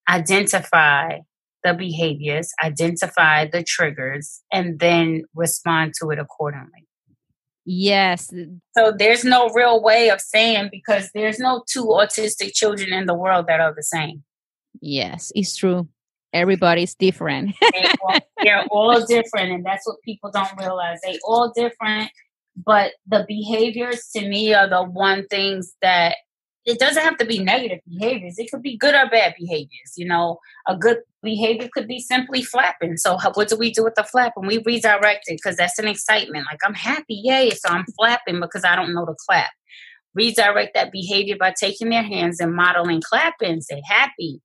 identify 0.09 1.19
the 1.65 1.75
behaviors, 1.75 2.51
identify 2.63 3.47
the 3.47 3.63
triggers, 3.63 4.41
and 4.53 4.79
then 4.79 5.23
respond 5.35 5.95
to 6.01 6.11
it 6.11 6.19
accordingly. 6.19 6.87
Yes. 7.67 8.33
So 8.77 8.93
there's 8.97 9.25
no 9.25 9.49
real 9.51 9.83
way 9.83 10.09
of 10.09 10.21
saying 10.21 10.71
because 10.73 11.11
there's 11.15 11.39
no 11.39 11.63
two 11.71 11.85
autistic 11.85 12.53
children 12.55 12.93
in 12.93 13.07
the 13.07 13.15
world 13.15 13.47
that 13.49 13.61
are 13.61 13.75
the 13.75 13.83
same. 13.83 14.25
Yes, 14.81 15.31
it's 15.35 15.57
true. 15.57 15.89
Everybody's 16.33 16.95
different. 16.95 17.55
they're 18.43 18.65
all 18.71 19.05
different, 19.05 19.53
and 19.53 19.65
that's 19.65 19.87
what 19.87 19.97
people 20.05 20.31
don't 20.31 20.57
realize. 20.59 20.99
They 21.03 21.19
all 21.25 21.53
different, 21.55 22.11
but 22.57 22.93
the 23.07 23.25
behaviors 23.27 24.09
to 24.17 24.29
me 24.29 24.55
are 24.55 24.69
the 24.69 24.83
one 24.83 25.27
things 25.27 25.75
that 25.83 26.17
it 26.65 26.79
doesn't 26.79 27.03
have 27.03 27.17
to 27.19 27.25
be 27.25 27.39
negative 27.39 27.81
behaviors. 27.89 28.39
It 28.39 28.51
could 28.51 28.63
be 28.63 28.77
good 28.77 28.95
or 28.95 29.09
bad 29.11 29.35
behaviors. 29.39 29.95
You 29.97 30.07
know, 30.07 30.39
a 30.69 30.77
good 30.77 30.99
behavior 31.23 31.69
could 31.73 31.87
be 31.87 32.01
simply 32.01 32.43
flapping. 32.43 32.97
So, 32.97 33.19
what 33.35 33.49
do 33.49 33.57
we 33.57 33.71
do 33.73 33.85
with 33.85 33.95
the 33.95 34.05
flapping? 34.05 34.47
We 34.47 34.63
redirect 34.65 35.25
it 35.27 35.41
because 35.43 35.57
that's 35.57 35.79
an 35.79 35.89
excitement. 35.89 36.47
Like, 36.51 36.61
I'm 36.65 36.75
happy, 36.75 37.21
yay. 37.25 37.51
So, 37.51 37.69
I'm 37.69 37.85
flapping 37.99 38.41
because 38.41 38.65
I 38.65 38.77
don't 38.77 38.95
know 38.95 39.07
to 39.07 39.15
clap. 39.29 39.51
Redirect 40.15 40.75
that 40.75 40.93
behavior 40.93 41.37
by 41.39 41.55
taking 41.59 41.91
their 41.91 42.03
hands 42.03 42.41
and 42.41 42.55
modeling 42.55 43.03
clapping. 43.03 43.61
Say, 43.61 43.83
happy 43.87 44.41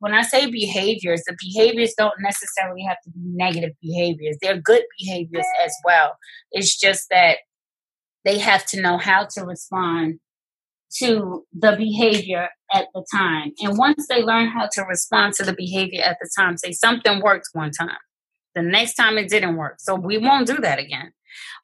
when 0.00 0.14
I 0.14 0.22
say 0.22 0.50
behaviors, 0.50 1.22
the 1.26 1.36
behaviors 1.38 1.94
don't 1.96 2.20
necessarily 2.20 2.82
have 2.82 2.96
to 3.04 3.10
be 3.10 3.20
negative 3.22 3.72
behaviors. 3.82 4.36
They're 4.40 4.60
good 4.60 4.82
behaviors 4.98 5.44
as 5.62 5.74
well. 5.84 6.16
It's 6.52 6.78
just 6.78 7.06
that 7.10 7.38
they 8.24 8.38
have 8.38 8.64
to 8.66 8.80
know 8.80 8.96
how 8.96 9.26
to 9.34 9.44
respond 9.44 10.18
to 10.98 11.46
the 11.52 11.76
behavior 11.76 12.48
at 12.72 12.86
the 12.94 13.04
time. 13.12 13.52
And 13.60 13.78
once 13.78 14.06
they 14.08 14.22
learn 14.22 14.48
how 14.48 14.68
to 14.72 14.82
respond 14.82 15.34
to 15.34 15.44
the 15.44 15.52
behavior 15.52 16.02
at 16.04 16.18
the 16.20 16.28
time, 16.36 16.56
say 16.56 16.72
something 16.72 17.20
worked 17.20 17.48
one 17.52 17.70
time. 17.70 17.98
The 18.54 18.62
next 18.62 18.94
time 18.94 19.16
it 19.16 19.28
didn't 19.28 19.56
work. 19.56 19.76
So 19.78 19.94
we 19.94 20.18
won't 20.18 20.46
do 20.46 20.56
that 20.56 20.78
again. 20.78 21.12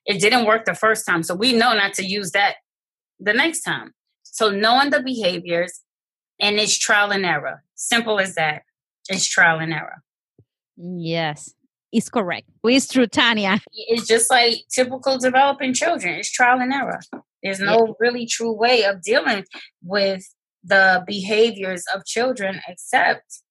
It 0.05 0.21
didn't 0.21 0.47
work 0.47 0.65
the 0.65 0.75
first 0.75 1.05
time. 1.05 1.23
So 1.23 1.35
we 1.35 1.53
know 1.53 1.75
not 1.75 1.95
to 1.95 2.05
use 2.05 2.31
that 2.31 2.57
the 3.19 3.33
next 3.33 3.63
time. 3.63 3.93
So 4.23 4.51
knowing 4.51 4.91
the 4.91 5.03
behaviors 5.03 5.83
and 6.41 6.57
it's 6.57 6.79
trial 6.79 7.11
and 7.11 7.25
error. 7.25 7.63
Simple 7.75 8.21
as 8.21 8.35
that. 8.35 8.63
It's 9.09 9.27
trial 9.27 9.59
and 9.59 9.73
error. 9.73 10.03
Yes, 10.77 11.55
it's 11.93 12.09
correct. 12.09 12.49
It's 12.65 12.89
true, 12.89 13.07
Tanya. 13.07 13.61
It's 13.73 14.07
just 14.07 14.31
like 14.31 14.65
typical 14.71 15.19
developing 15.19 15.73
children. 15.73 16.15
It's 16.17 16.31
trial 16.31 16.61
and 16.61 16.73
error. 16.73 17.01
There's 17.47 17.61
no 17.61 17.87
yeah. 17.87 17.93
really 18.01 18.27
true 18.27 18.53
way 18.53 18.85
of 18.85 19.03
dealing 19.03 19.45
with 19.83 20.25
the 20.65 21.05
behaviors 21.07 21.85
of 21.95 22.05
children 22.05 22.61
except 22.67 23.43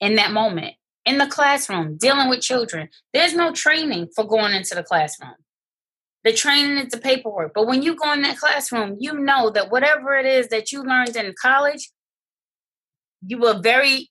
in 0.00 0.14
that 0.14 0.30
moment. 0.30 0.74
In 1.04 1.18
the 1.18 1.26
classroom, 1.26 1.96
dealing 1.96 2.28
with 2.28 2.40
children. 2.40 2.88
There's 3.12 3.34
no 3.34 3.50
training 3.52 4.10
for 4.14 4.24
going 4.24 4.54
into 4.54 4.76
the 4.76 4.84
classroom. 4.84 5.34
The 6.22 6.32
training 6.32 6.78
is 6.78 6.92
the 6.92 6.98
paperwork. 6.98 7.52
But 7.54 7.66
when 7.66 7.82
you 7.82 7.96
go 7.96 8.12
in 8.12 8.22
that 8.22 8.38
classroom, 8.38 8.96
you 9.00 9.12
know 9.12 9.50
that 9.50 9.72
whatever 9.72 10.14
it 10.14 10.26
is 10.26 10.46
that 10.48 10.70
you 10.70 10.84
learned 10.84 11.16
in 11.16 11.34
college, 11.42 11.90
you 13.26 13.38
will 13.38 13.60
very 13.60 14.10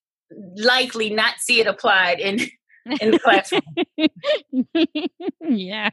likely 0.58 1.10
not 1.10 1.36
see 1.39 1.62
it 1.62 1.67
applied 1.67 2.20
in 2.20 2.39
in 3.00 3.12
the 3.12 3.20
classroom. 3.24 3.62
yeah. 5.39 5.91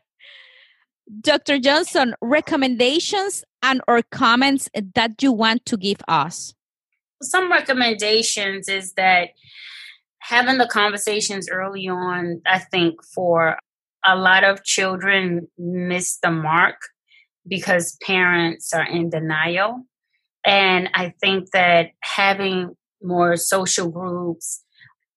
Dr. 1.20 1.58
Johnson, 1.58 2.14
recommendations 2.20 3.44
and 3.62 3.80
or 3.88 4.02
comments 4.10 4.68
that 4.94 5.22
you 5.22 5.32
want 5.32 5.64
to 5.66 5.76
give 5.76 6.00
us? 6.06 6.54
Some 7.22 7.50
recommendations 7.50 8.68
is 8.68 8.92
that 8.94 9.30
having 10.20 10.58
the 10.58 10.66
conversations 10.66 11.48
early 11.48 11.88
on, 11.88 12.42
I 12.46 12.58
think 12.58 13.02
for 13.14 13.58
a 14.06 14.16
lot 14.16 14.44
of 14.44 14.64
children 14.64 15.48
miss 15.56 16.18
the 16.18 16.30
mark 16.30 16.76
because 17.46 17.96
parents 18.02 18.72
are 18.72 18.86
in 18.86 19.10
denial. 19.10 19.84
And 20.44 20.88
I 20.94 21.14
think 21.20 21.50
that 21.52 21.90
having 22.00 22.76
more 23.02 23.36
social 23.36 23.90
groups, 23.90 24.62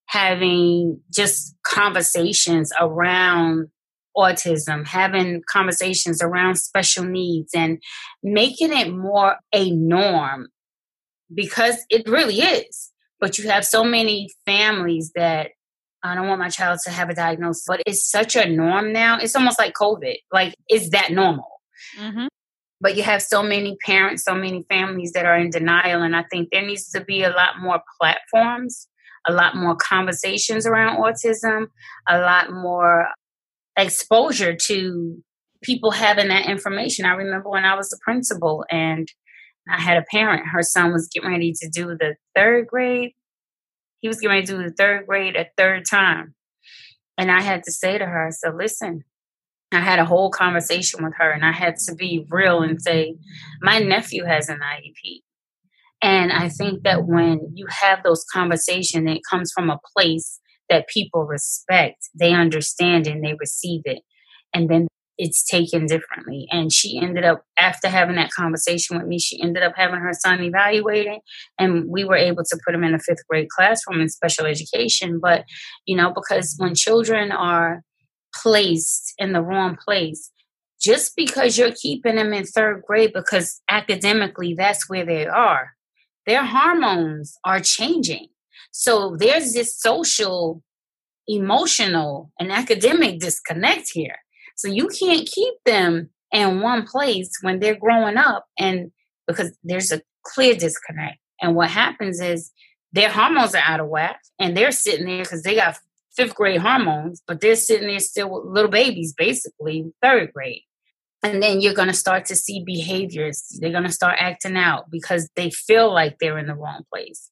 having 0.07 0.99
just 1.13 1.55
conversations 1.63 2.71
around 2.79 3.69
autism, 4.17 4.85
having 4.85 5.41
conversations 5.49 6.21
around 6.21 6.55
special 6.55 7.03
needs, 7.03 7.51
and 7.55 7.81
making 8.23 8.71
it 8.71 8.93
more 8.93 9.37
a 9.53 9.71
norm 9.71 10.47
because 11.33 11.77
it 11.89 12.07
really 12.07 12.39
is. 12.41 12.91
But 13.19 13.37
you 13.37 13.49
have 13.49 13.65
so 13.65 13.83
many 13.83 14.29
families 14.45 15.11
that 15.15 15.51
I 16.03 16.15
don't 16.15 16.27
want 16.27 16.39
my 16.39 16.49
child 16.49 16.79
to 16.85 16.91
have 16.91 17.09
a 17.09 17.13
diagnosis. 17.13 17.63
But 17.67 17.83
it's 17.85 18.09
such 18.09 18.35
a 18.35 18.49
norm 18.49 18.91
now. 18.91 19.19
It's 19.19 19.35
almost 19.35 19.59
like 19.59 19.73
COVID. 19.73 20.15
Like, 20.31 20.55
is 20.69 20.89
that 20.89 21.11
normal? 21.11 21.61
Mm-hmm. 21.99 22.27
But 22.79 22.97
you 22.97 23.03
have 23.03 23.21
so 23.21 23.43
many 23.43 23.77
parents, 23.85 24.23
so 24.23 24.33
many 24.33 24.65
families 24.67 25.11
that 25.11 25.25
are 25.25 25.37
in 25.37 25.51
denial. 25.51 26.01
And 26.01 26.15
I 26.15 26.23
think 26.31 26.49
there 26.51 26.65
needs 26.65 26.89
to 26.89 27.03
be 27.03 27.23
a 27.23 27.29
lot 27.29 27.59
more 27.61 27.81
platforms, 27.99 28.87
a 29.27 29.31
lot 29.31 29.55
more 29.55 29.75
conversations 29.75 30.65
around 30.65 30.97
autism, 30.97 31.67
a 32.09 32.19
lot 32.19 32.51
more 32.51 33.07
exposure 33.81 34.55
to 34.55 35.23
people 35.61 35.91
having 35.91 36.29
that 36.29 36.47
information. 36.47 37.05
I 37.05 37.13
remember 37.13 37.49
when 37.49 37.65
I 37.65 37.75
was 37.75 37.89
the 37.89 37.99
principal 38.03 38.65
and 38.69 39.07
I 39.69 39.79
had 39.79 39.97
a 39.97 40.05
parent, 40.09 40.47
her 40.47 40.63
son 40.63 40.91
was 40.91 41.07
getting 41.13 41.29
ready 41.29 41.53
to 41.53 41.69
do 41.69 41.95
the 41.97 42.15
third 42.35 42.67
grade. 42.67 43.11
He 43.99 44.07
was 44.07 44.19
getting 44.19 44.35
ready 44.35 44.47
to 44.47 44.57
do 44.57 44.63
the 44.63 44.73
third 44.75 45.05
grade 45.05 45.35
a 45.35 45.45
third 45.57 45.83
time. 45.89 46.33
And 47.17 47.31
I 47.31 47.41
had 47.41 47.63
to 47.63 47.71
say 47.71 47.97
to 47.97 48.05
her, 48.05 48.27
I 48.27 48.31
said, 48.31 48.55
listen, 48.55 49.03
I 49.71 49.79
had 49.79 49.99
a 49.99 50.05
whole 50.05 50.31
conversation 50.31 51.03
with 51.03 51.13
her 51.17 51.31
and 51.31 51.45
I 51.45 51.51
had 51.51 51.75
to 51.85 51.95
be 51.95 52.25
real 52.29 52.61
and 52.61 52.81
say, 52.81 53.15
my 53.61 53.79
nephew 53.79 54.25
has 54.25 54.49
an 54.49 54.59
IEP. 54.59 55.21
And 56.01 56.33
I 56.33 56.49
think 56.49 56.83
that 56.83 57.05
when 57.05 57.51
you 57.53 57.67
have 57.69 58.01
those 58.03 58.25
conversations, 58.33 59.07
it 59.09 59.21
comes 59.29 59.51
from 59.53 59.69
a 59.69 59.79
place 59.95 60.39
that 60.71 60.87
people 60.87 61.25
respect, 61.25 62.09
they 62.19 62.33
understand 62.33 63.05
and 63.05 63.23
they 63.23 63.35
receive 63.39 63.81
it. 63.85 64.01
And 64.53 64.69
then 64.69 64.87
it's 65.17 65.43
taken 65.43 65.85
differently. 65.85 66.47
And 66.49 66.73
she 66.73 66.99
ended 66.99 67.23
up, 67.23 67.43
after 67.59 67.89
having 67.89 68.15
that 68.15 68.31
conversation 68.31 68.97
with 68.97 69.05
me, 69.05 69.19
she 69.19 69.39
ended 69.39 69.61
up 69.61 69.73
having 69.75 69.99
her 69.99 70.13
son 70.13 70.41
evaluated. 70.41 71.19
And 71.59 71.87
we 71.87 72.03
were 72.03 72.15
able 72.15 72.43
to 72.43 72.59
put 72.65 72.73
him 72.73 72.83
in 72.83 72.95
a 72.95 72.99
fifth 72.99 73.27
grade 73.29 73.49
classroom 73.49 74.01
in 74.01 74.09
special 74.09 74.47
education. 74.47 75.19
But, 75.21 75.45
you 75.85 75.95
know, 75.95 76.11
because 76.11 76.55
when 76.57 76.73
children 76.73 77.31
are 77.31 77.83
placed 78.33 79.13
in 79.19 79.33
the 79.33 79.43
wrong 79.43 79.77
place, 79.85 80.31
just 80.81 81.15
because 81.15 81.55
you're 81.55 81.73
keeping 81.73 82.15
them 82.15 82.33
in 82.33 82.43
third 82.43 82.81
grade, 82.87 83.11
because 83.13 83.61
academically 83.69 84.55
that's 84.55 84.89
where 84.89 85.05
they 85.05 85.27
are, 85.27 85.73
their 86.25 86.43
hormones 86.43 87.37
are 87.45 87.59
changing. 87.59 88.27
So 88.71 89.15
there's 89.17 89.53
this 89.53 89.79
social, 89.79 90.63
emotional, 91.27 92.31
and 92.39 92.51
academic 92.51 93.19
disconnect 93.19 93.89
here. 93.93 94.17
So 94.55 94.67
you 94.67 94.87
can't 94.87 95.27
keep 95.27 95.53
them 95.65 96.09
in 96.31 96.61
one 96.61 96.85
place 96.85 97.31
when 97.41 97.59
they're 97.59 97.75
growing 97.75 98.17
up 98.17 98.45
and 98.57 98.91
because 99.27 99.57
there's 99.63 99.91
a 99.91 100.01
clear 100.23 100.55
disconnect. 100.55 101.19
And 101.41 101.55
what 101.55 101.69
happens 101.69 102.21
is 102.21 102.51
their 102.93 103.09
hormones 103.09 103.55
are 103.55 103.63
out 103.65 103.79
of 103.79 103.87
whack 103.87 104.19
and 104.39 104.55
they're 104.55 104.71
sitting 104.71 105.05
there 105.05 105.23
because 105.23 105.43
they 105.43 105.55
got 105.55 105.77
fifth 106.15 106.35
grade 106.35 106.61
hormones, 106.61 107.21
but 107.25 107.41
they're 107.41 107.55
sitting 107.55 107.87
there 107.87 107.99
still 107.99 108.29
with 108.29 108.53
little 108.53 108.71
babies, 108.71 109.13
basically, 109.13 109.91
third 110.01 110.31
grade. 110.33 110.63
And 111.23 111.41
then 111.41 111.61
you're 111.61 111.73
going 111.75 111.87
to 111.87 111.93
start 111.93 112.25
to 112.25 112.35
see 112.35 112.63
behaviors. 112.63 113.45
They're 113.59 113.71
going 113.71 113.83
to 113.83 113.91
start 113.91 114.15
acting 114.19 114.57
out 114.57 114.89
because 114.89 115.29
they 115.35 115.51
feel 115.51 115.93
like 115.93 116.17
they're 116.19 116.39
in 116.39 116.47
the 116.47 116.55
wrong 116.55 116.83
place. 116.91 117.29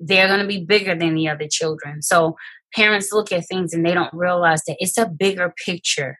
They're 0.00 0.28
going 0.28 0.40
to 0.40 0.46
be 0.46 0.64
bigger 0.64 0.96
than 0.96 1.14
the 1.14 1.28
other 1.28 1.46
children. 1.48 2.02
So 2.02 2.36
parents 2.74 3.12
look 3.12 3.30
at 3.32 3.46
things 3.46 3.72
and 3.72 3.84
they 3.84 3.94
don't 3.94 4.12
realize 4.12 4.62
that 4.66 4.76
it's 4.78 4.98
a 4.98 5.06
bigger 5.06 5.54
picture 5.64 6.16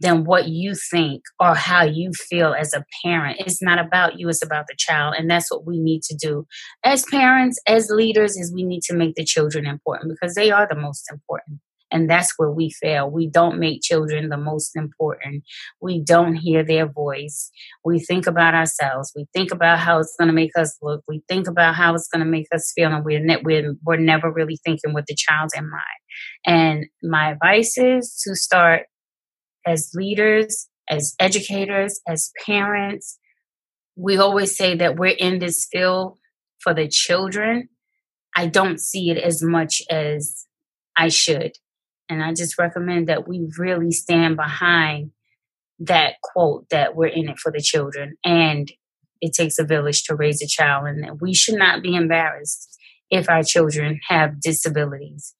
than 0.00 0.24
what 0.24 0.48
you 0.48 0.74
think 0.90 1.22
or 1.38 1.54
how 1.54 1.84
you 1.84 2.10
feel 2.12 2.54
as 2.54 2.72
a 2.72 2.84
parent. 3.04 3.36
It's 3.40 3.62
not 3.62 3.78
about 3.78 4.18
you, 4.18 4.28
it's 4.28 4.44
about 4.44 4.66
the 4.66 4.74
child. 4.78 5.14
And 5.18 5.30
that's 5.30 5.50
what 5.50 5.66
we 5.66 5.78
need 5.78 6.02
to 6.04 6.16
do 6.16 6.46
as 6.84 7.04
parents, 7.10 7.58
as 7.66 7.90
leaders, 7.90 8.36
is 8.36 8.52
we 8.52 8.64
need 8.64 8.82
to 8.84 8.94
make 8.94 9.14
the 9.14 9.24
children 9.24 9.66
important 9.66 10.10
because 10.10 10.34
they 10.34 10.50
are 10.50 10.66
the 10.68 10.78
most 10.78 11.10
important. 11.12 11.60
And 11.92 12.08
that's 12.08 12.32
where 12.36 12.50
we 12.50 12.70
fail. 12.70 13.10
We 13.10 13.28
don't 13.28 13.58
make 13.58 13.82
children 13.82 14.28
the 14.28 14.36
most 14.36 14.76
important. 14.76 15.44
We 15.80 16.02
don't 16.02 16.34
hear 16.34 16.64
their 16.64 16.86
voice. 16.86 17.50
We 17.84 17.98
think 17.98 18.26
about 18.26 18.54
ourselves. 18.54 19.12
We 19.14 19.26
think 19.34 19.52
about 19.52 19.78
how 19.78 19.98
it's 19.98 20.14
going 20.18 20.28
to 20.28 20.34
make 20.34 20.56
us 20.56 20.76
look. 20.82 21.02
We 21.08 21.22
think 21.28 21.48
about 21.48 21.74
how 21.74 21.94
it's 21.94 22.08
going 22.08 22.24
to 22.24 22.30
make 22.30 22.46
us 22.54 22.72
feel. 22.74 22.92
And 22.92 23.04
we're, 23.04 23.24
ne- 23.24 23.42
we're, 23.42 23.74
we're 23.84 23.96
never 23.96 24.32
really 24.32 24.58
thinking 24.64 24.94
with 24.94 25.06
the 25.06 25.16
child's 25.16 25.54
in 25.56 25.68
mind. 25.68 25.82
And 26.46 26.86
my 27.02 27.32
advice 27.32 27.76
is 27.76 28.20
to 28.26 28.34
start 28.34 28.86
as 29.66 29.90
leaders, 29.94 30.68
as 30.88 31.14
educators, 31.20 32.00
as 32.08 32.30
parents, 32.46 33.18
we 33.96 34.16
always 34.16 34.56
say 34.56 34.76
that 34.76 34.96
we're 34.96 35.16
in 35.18 35.38
this 35.38 35.66
field 35.70 36.18
for 36.60 36.72
the 36.72 36.88
children. 36.88 37.68
I 38.34 38.46
don't 38.46 38.80
see 38.80 39.10
it 39.10 39.18
as 39.18 39.42
much 39.42 39.82
as 39.90 40.46
I 40.96 41.08
should. 41.08 41.52
And 42.10 42.22
I 42.22 42.34
just 42.34 42.58
recommend 42.58 43.08
that 43.08 43.28
we 43.28 43.48
really 43.56 43.92
stand 43.92 44.36
behind 44.36 45.12
that 45.78 46.16
quote 46.22 46.68
that 46.70 46.94
we're 46.94 47.06
in 47.06 47.28
it 47.28 47.38
for 47.38 47.50
the 47.50 47.60
children 47.60 48.16
and 48.24 48.70
it 49.22 49.32
takes 49.32 49.58
a 49.58 49.64
village 49.64 50.02
to 50.04 50.14
raise 50.14 50.42
a 50.42 50.46
child 50.46 50.86
and 50.86 51.02
that 51.02 51.22
we 51.22 51.32
should 51.32 51.54
not 51.54 51.82
be 51.82 51.94
embarrassed 51.94 52.76
if 53.10 53.30
our 53.30 53.42
children 53.42 54.00
have 54.08 54.40
disabilities 54.40 55.34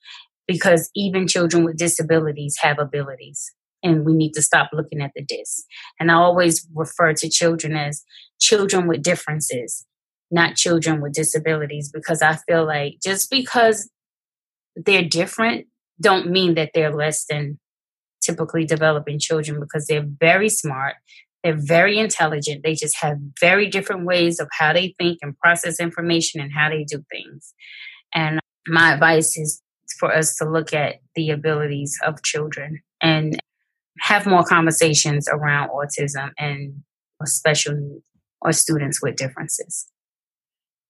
because 0.46 0.90
even 0.94 1.28
children 1.28 1.64
with 1.64 1.76
disabilities 1.76 2.56
have 2.60 2.78
abilities 2.78 3.52
and 3.82 4.04
we 4.04 4.12
need 4.14 4.32
to 4.32 4.42
stop 4.42 4.70
looking 4.72 5.00
at 5.00 5.12
the 5.14 5.22
dis. 5.22 5.64
And 5.98 6.10
I 6.10 6.14
always 6.14 6.66
refer 6.74 7.12
to 7.14 7.28
children 7.28 7.76
as 7.76 8.02
children 8.40 8.86
with 8.86 9.02
differences, 9.02 9.86
not 10.30 10.56
children 10.56 11.00
with 11.00 11.12
disabilities, 11.12 11.90
because 11.92 12.22
I 12.22 12.36
feel 12.48 12.66
like 12.66 12.94
just 13.02 13.30
because 13.30 13.90
they're 14.76 15.04
different 15.04 15.66
don't 16.00 16.30
mean 16.30 16.54
that 16.54 16.70
they're 16.74 16.94
less 16.94 17.24
than 17.28 17.58
typically 18.22 18.64
developing 18.64 19.18
children 19.18 19.60
because 19.60 19.86
they're 19.86 20.06
very 20.06 20.48
smart. 20.48 20.96
They're 21.42 21.58
very 21.58 21.98
intelligent. 21.98 22.62
They 22.62 22.74
just 22.74 22.96
have 23.00 23.16
very 23.40 23.68
different 23.68 24.04
ways 24.04 24.40
of 24.40 24.48
how 24.58 24.72
they 24.72 24.94
think 24.98 25.18
and 25.22 25.38
process 25.38 25.80
information 25.80 26.40
and 26.40 26.52
how 26.52 26.68
they 26.68 26.84
do 26.84 27.02
things. 27.10 27.54
And 28.14 28.40
my 28.66 28.92
advice 28.92 29.36
is 29.38 29.62
for 29.98 30.14
us 30.14 30.36
to 30.36 30.48
look 30.48 30.72
at 30.72 30.96
the 31.14 31.30
abilities 31.30 31.98
of 32.04 32.22
children 32.22 32.80
and 33.00 33.38
have 34.00 34.26
more 34.26 34.44
conversations 34.44 35.28
around 35.28 35.70
autism 35.70 36.30
and 36.38 36.82
special 37.24 37.74
needs 37.74 38.04
or 38.42 38.52
students 38.52 39.02
with 39.02 39.16
differences. 39.16 39.86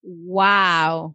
Wow. 0.03 1.15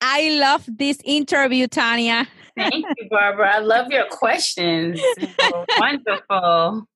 I 0.00 0.30
love 0.30 0.68
this 0.68 0.98
interview, 1.04 1.66
Tanya. 1.66 2.28
Thank 2.56 2.84
you, 2.98 3.08
Barbara. 3.10 3.56
I 3.56 3.58
love 3.58 3.90
your 3.90 4.06
questions. 4.10 5.00
wonderful. 5.78 6.86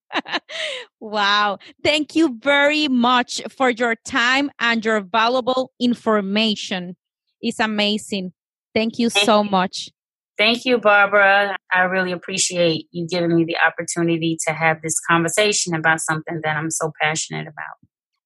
wow. 1.00 1.58
Thank 1.82 2.14
you 2.14 2.38
very 2.40 2.88
much 2.88 3.42
for 3.56 3.70
your 3.70 3.94
time 3.94 4.50
and 4.58 4.84
your 4.84 5.00
valuable 5.00 5.72
information. 5.80 6.96
It's 7.40 7.60
amazing. 7.60 8.32
Thank 8.74 8.98
you 8.98 9.10
Thank 9.10 9.26
so 9.26 9.42
you. 9.42 9.50
much. 9.50 9.90
Thank 10.38 10.66
you, 10.66 10.78
Barbara. 10.78 11.56
I 11.72 11.82
really 11.84 12.12
appreciate 12.12 12.86
you 12.90 13.06
giving 13.08 13.34
me 13.34 13.44
the 13.44 13.56
opportunity 13.56 14.36
to 14.46 14.52
have 14.52 14.82
this 14.82 15.00
conversation 15.00 15.74
about 15.74 16.00
something 16.00 16.40
that 16.44 16.56
I'm 16.56 16.70
so 16.70 16.92
passionate 17.00 17.46
about. 17.48 17.76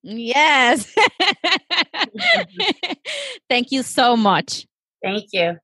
Yes. 0.03 0.93
Thank 3.49 3.71
you 3.71 3.83
so 3.85 4.16
much. 4.16 4.66
Thank 5.03 5.27
you. 5.33 5.57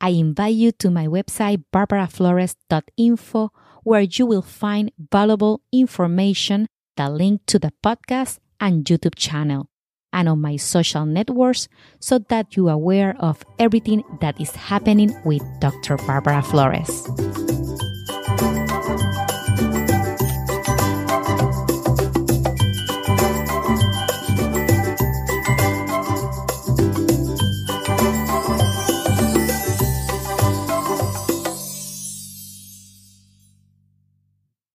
I 0.00 0.10
invite 0.10 0.54
you 0.54 0.72
to 0.72 0.90
my 0.90 1.06
website, 1.06 1.64
barbaraflores.info, 1.72 3.50
where 3.82 4.00
you 4.00 4.26
will 4.26 4.42
find 4.42 4.92
valuable 4.98 5.62
information, 5.72 6.68
the 6.96 7.08
link 7.08 7.42
to 7.46 7.58
the 7.58 7.72
podcast 7.84 8.38
and 8.60 8.84
YouTube 8.84 9.14
channel 9.16 9.68
and 10.12 10.28
on 10.28 10.40
my 10.40 10.56
social 10.56 11.04
networks 11.04 11.68
so 12.00 12.18
that 12.18 12.56
you 12.56 12.68
are 12.68 12.74
aware 12.74 13.16
of 13.18 13.44
everything 13.58 14.02
that 14.20 14.40
is 14.40 14.50
happening 14.50 15.14
with 15.24 15.42
Dr. 15.60 15.96
Barbara 15.98 16.42
Flores. 16.42 17.06